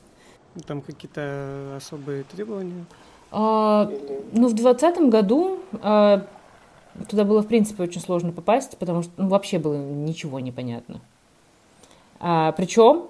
Там 0.66 0.82
какие-то 0.82 1.76
особые 1.76 2.24
требования? 2.24 2.86
А, 3.32 3.92
ну, 4.32 4.48
в 4.48 4.54
двадцатом 4.54 5.10
году 5.10 5.60
а, 5.82 6.26
туда 7.10 7.26
было, 7.26 7.42
в 7.42 7.48
принципе, 7.48 7.84
очень 7.84 8.02
сложно 8.02 8.32
попасть, 8.32 8.78
потому 8.78 9.04
что 9.04 9.12
ну, 9.18 9.28
вообще 9.28 9.60
было 9.60 9.76
ничего 9.76 10.40
непонятно. 10.40 11.02
А, 12.20 12.54
причем 12.54 13.08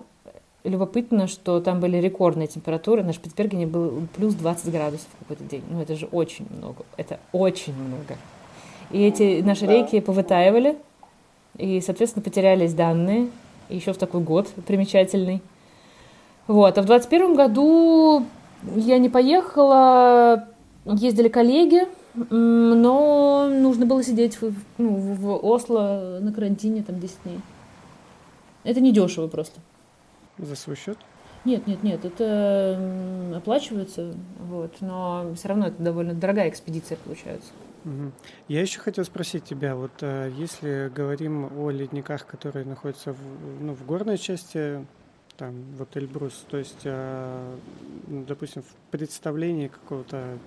любопытно, 0.64 1.28
что 1.28 1.60
там 1.62 1.80
были 1.80 1.98
рекордные 1.98 2.48
температуры. 2.48 3.04
На 3.04 3.14
Шпицбергене 3.14 3.68
был 3.68 4.08
плюс 4.16 4.34
20 4.34 4.72
градусов 4.72 5.08
какой-то 5.20 5.44
день. 5.44 5.64
Ну, 5.70 5.82
это 5.82 5.96
же 5.96 6.08
очень 6.08 6.46
много. 6.58 6.86
Это 6.98 7.20
очень 7.32 7.74
много. 7.74 8.18
И 8.92 9.02
эти 9.02 9.42
наши 9.42 9.66
рейки 9.66 10.00
повытаивали, 10.00 10.78
и, 11.58 11.82
соответственно, 11.82 12.24
потерялись 12.24 12.74
данные. 12.74 13.30
Еще 13.70 13.94
в 13.94 13.98
такой 13.98 14.22
год 14.22 14.48
примечательный. 14.66 15.42
Вот. 16.48 16.78
А 16.78 16.82
в 16.82 16.86
21 16.86 17.36
году 17.36 18.26
я 18.76 18.98
не 18.98 19.10
поехала, 19.10 20.48
ездили 20.86 21.28
коллеги, 21.28 21.84
но 22.16 23.48
нужно 23.48 23.86
было 23.86 24.04
сидеть 24.04 24.42
в, 24.42 24.54
ну, 24.80 24.96
в 24.96 25.46
Осло 25.46 26.18
на 26.20 26.34
карантине 26.34 26.82
там 26.82 27.00
10 27.00 27.18
дней. 27.24 27.40
Это 28.64 28.82
не 28.82 28.92
дешево 28.92 29.28
просто. 29.28 29.60
За 30.40 30.56
свой 30.56 30.76
счет? 30.76 30.98
Нет, 31.46 31.68
нет, 31.68 31.84
нет, 31.84 32.04
это 32.04 33.34
оплачивается, 33.36 34.14
вот, 34.40 34.76
но 34.82 35.32
все 35.36 35.48
равно 35.48 35.68
это 35.68 35.82
довольно 35.82 36.14
дорогая 36.14 36.50
экспедиция 36.50 36.98
получается. 36.98 37.52
Угу. 37.86 38.12
Я 38.50 38.62
еще 38.62 38.80
хотел 38.80 39.06
спросить 39.06 39.46
тебя, 39.46 39.76
вот 39.76 39.92
э, 40.02 40.32
если 40.36 40.92
говорим 40.94 41.50
о 41.58 41.70
ледниках, 41.70 42.26
которые 42.26 42.66
находятся 42.66 43.14
в, 43.14 43.18
ну, 43.62 43.74
в 43.74 43.86
горной 43.86 44.18
части, 44.18 44.86
там, 45.38 45.64
вот 45.78 45.96
Эльбрус, 45.96 46.46
то 46.50 46.58
есть, 46.58 46.82
э, 46.84 47.56
ну, 48.08 48.26
допустим, 48.26 48.64
в 48.64 48.92
представлении 48.92 49.70
какого-то 49.70 50.38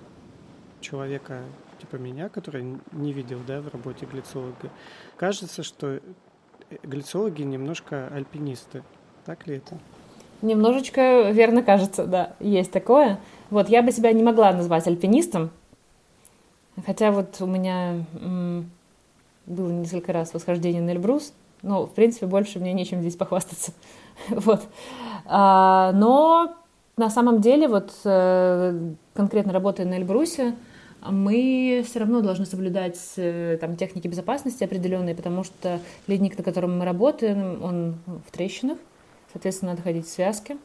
человека 0.79 1.41
типа 1.79 1.95
меня, 1.95 2.29
который 2.29 2.77
не 2.91 3.13
видел, 3.13 3.39
да, 3.47 3.61
в 3.61 3.67
работе 3.69 4.05
глицолога, 4.05 4.69
кажется, 5.17 5.63
что 5.63 5.95
э, 5.95 5.99
глицологи 6.83 7.41
немножко 7.41 8.07
альпинисты. 8.13 8.83
Так 9.25 9.47
ли 9.47 9.57
это? 9.57 9.77
Немножечко 10.41 11.29
верно 11.31 11.63
кажется, 11.63 12.05
да, 12.05 12.33
есть 12.39 12.71
такое. 12.71 13.19
Вот, 13.49 13.69
я 13.69 13.81
бы 13.81 13.91
себя 13.91 14.11
не 14.11 14.23
могла 14.23 14.51
назвать 14.51 14.87
альпинистом, 14.87 15.51
хотя 16.85 17.11
вот 17.11 17.39
у 17.39 17.45
меня 17.45 18.05
было 19.45 19.69
несколько 19.71 20.11
раз 20.11 20.33
восхождение 20.33 20.81
на 20.81 20.91
Эльбрус, 20.91 21.33
но, 21.61 21.85
в 21.85 21.93
принципе, 21.93 22.25
больше 22.25 22.59
мне 22.59 22.73
нечем 22.73 22.99
здесь 23.01 23.15
похвастаться. 23.15 23.71
вот. 24.29 24.63
А, 25.25 25.91
но 25.93 26.55
на 26.97 27.09
самом 27.09 27.41
деле, 27.41 27.67
вот 27.67 27.91
э, 28.03 28.93
конкретно 29.13 29.53
работая 29.53 29.85
на 29.85 29.95
Эльбрусе, 29.95 30.55
мы 31.09 31.83
все 31.87 31.99
равно 31.99 32.21
должны 32.21 32.45
соблюдать 32.45 32.99
э, 33.17 33.57
там, 33.59 33.75
техники 33.75 34.07
безопасности 34.07 34.63
определенные, 34.63 35.15
потому 35.15 35.43
что 35.43 35.79
ледник, 36.07 36.37
на 36.37 36.43
котором 36.43 36.77
мы 36.77 36.85
работаем, 36.85 37.63
он 37.63 37.95
в 38.27 38.31
трещинах, 38.31 38.77
соответственно, 39.33 39.71
надо 39.71 39.83
ходить 39.83 40.05
в 40.05 40.09
связке. 40.09 40.57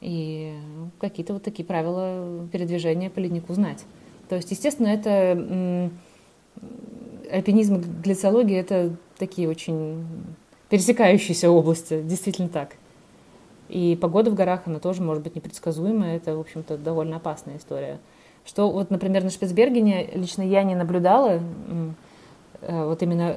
И 0.00 0.54
какие-то 1.00 1.34
вот 1.34 1.42
такие 1.42 1.64
правила 1.64 2.46
передвижения 2.52 3.08
по 3.08 3.20
леднику 3.20 3.54
знать. 3.54 3.84
То 4.28 4.36
есть, 4.36 4.50
естественно, 4.50 4.88
это 4.88 5.90
альпинизм 7.30 7.76
и 7.76 7.78
гляциология— 7.78 8.60
это 8.60 8.96
такие 9.18 9.48
очень 9.48 10.04
пересекающиеся 10.68 11.50
области, 11.50 12.02
действительно 12.02 12.48
так. 12.48 12.76
И 13.68 13.96
погода 14.00 14.30
в 14.30 14.34
горах, 14.34 14.62
она 14.66 14.78
тоже 14.78 15.02
может 15.02 15.22
быть 15.22 15.34
непредсказуемая, 15.36 16.16
это, 16.16 16.36
в 16.36 16.40
общем-то, 16.40 16.76
довольно 16.76 17.16
опасная 17.16 17.56
история. 17.56 17.98
Что 18.44 18.70
вот, 18.70 18.90
например, 18.90 19.24
на 19.24 19.30
Шпицбергене 19.30 20.10
лично 20.14 20.42
я 20.42 20.64
не 20.64 20.74
наблюдала, 20.74 21.40
э, 22.60 22.84
вот 22.84 23.02
именно 23.02 23.36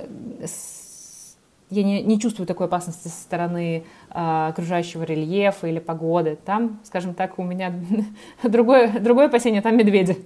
я 1.69 1.83
не, 1.83 2.01
не 2.01 2.19
чувствую 2.19 2.47
такой 2.47 2.67
опасности 2.67 3.07
со 3.07 3.21
стороны 3.21 3.85
а, 4.09 4.49
окружающего 4.49 5.03
рельефа 5.03 5.67
или 5.67 5.79
погоды. 5.79 6.37
Там, 6.45 6.79
скажем 6.83 7.13
так, 7.13 7.39
у 7.39 7.43
меня 7.43 7.73
другое, 8.43 8.99
другое 8.99 9.27
опасение, 9.27 9.61
там 9.61 9.77
медведи. 9.77 10.17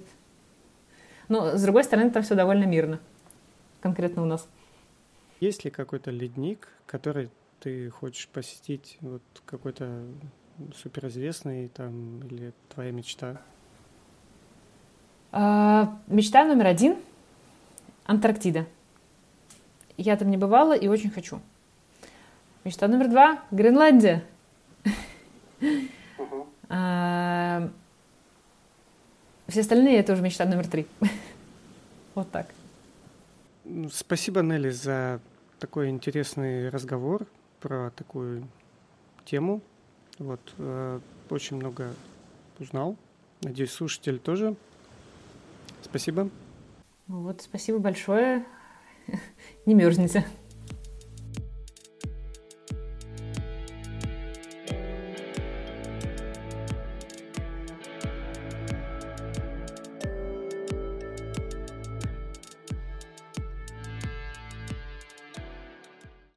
Но, 1.28 1.56
с 1.56 1.62
другой 1.62 1.84
стороны, 1.84 2.10
там 2.10 2.22
все 2.22 2.34
довольно 2.34 2.64
мирно, 2.64 3.00
конкретно 3.80 4.22
у 4.22 4.26
нас. 4.26 4.48
Есть 5.40 5.64
ли 5.64 5.70
какой-то 5.70 6.10
ледник, 6.10 6.68
который 6.86 7.30
ты 7.60 7.90
хочешь 7.90 8.28
посетить, 8.28 8.98
вот 9.00 9.22
какой-то 9.44 10.04
суперизвестный 10.76 11.68
там, 11.68 12.20
или 12.26 12.52
твоя 12.72 12.92
мечта? 12.92 13.40
А, 15.32 15.98
мечта 16.06 16.44
номер 16.44 16.66
один— 16.66 16.96
Антарктида. 18.04 18.66
Я 20.02 20.16
там 20.16 20.30
не 20.30 20.36
бывала 20.36 20.76
и 20.76 20.88
очень 20.88 21.10
хочу. 21.10 21.40
Мечта 22.64 22.88
номер 22.88 23.08
два— 23.08 23.44
Гренландия. 23.52 24.24
А, 26.68 27.70
все 29.46 29.60
остальные— 29.60 29.98
это 29.98 30.14
уже 30.14 30.22
мечта 30.22 30.44
номер 30.44 30.66
три. 30.66 30.88
вот 32.16 32.28
так. 32.32 32.48
Спасибо, 33.92 34.40
Нелли, 34.40 34.70
за 34.70 35.20
такой 35.60 35.88
интересный 35.88 36.68
разговор 36.68 37.26
про 37.60 37.90
такую 37.90 38.48
тему. 39.24 39.60
Вот, 40.18 40.40
э, 40.58 40.98
очень 41.30 41.58
много 41.58 41.94
узнал. 42.58 42.96
Надеюсь, 43.42 43.70
слушатель 43.70 44.18
тоже. 44.18 44.56
Спасибо. 45.82 46.28
Вот, 47.06 47.42
спасибо 47.42 47.78
большое. 47.78 48.44
Не 49.66 49.74
мерзните. 49.74 50.24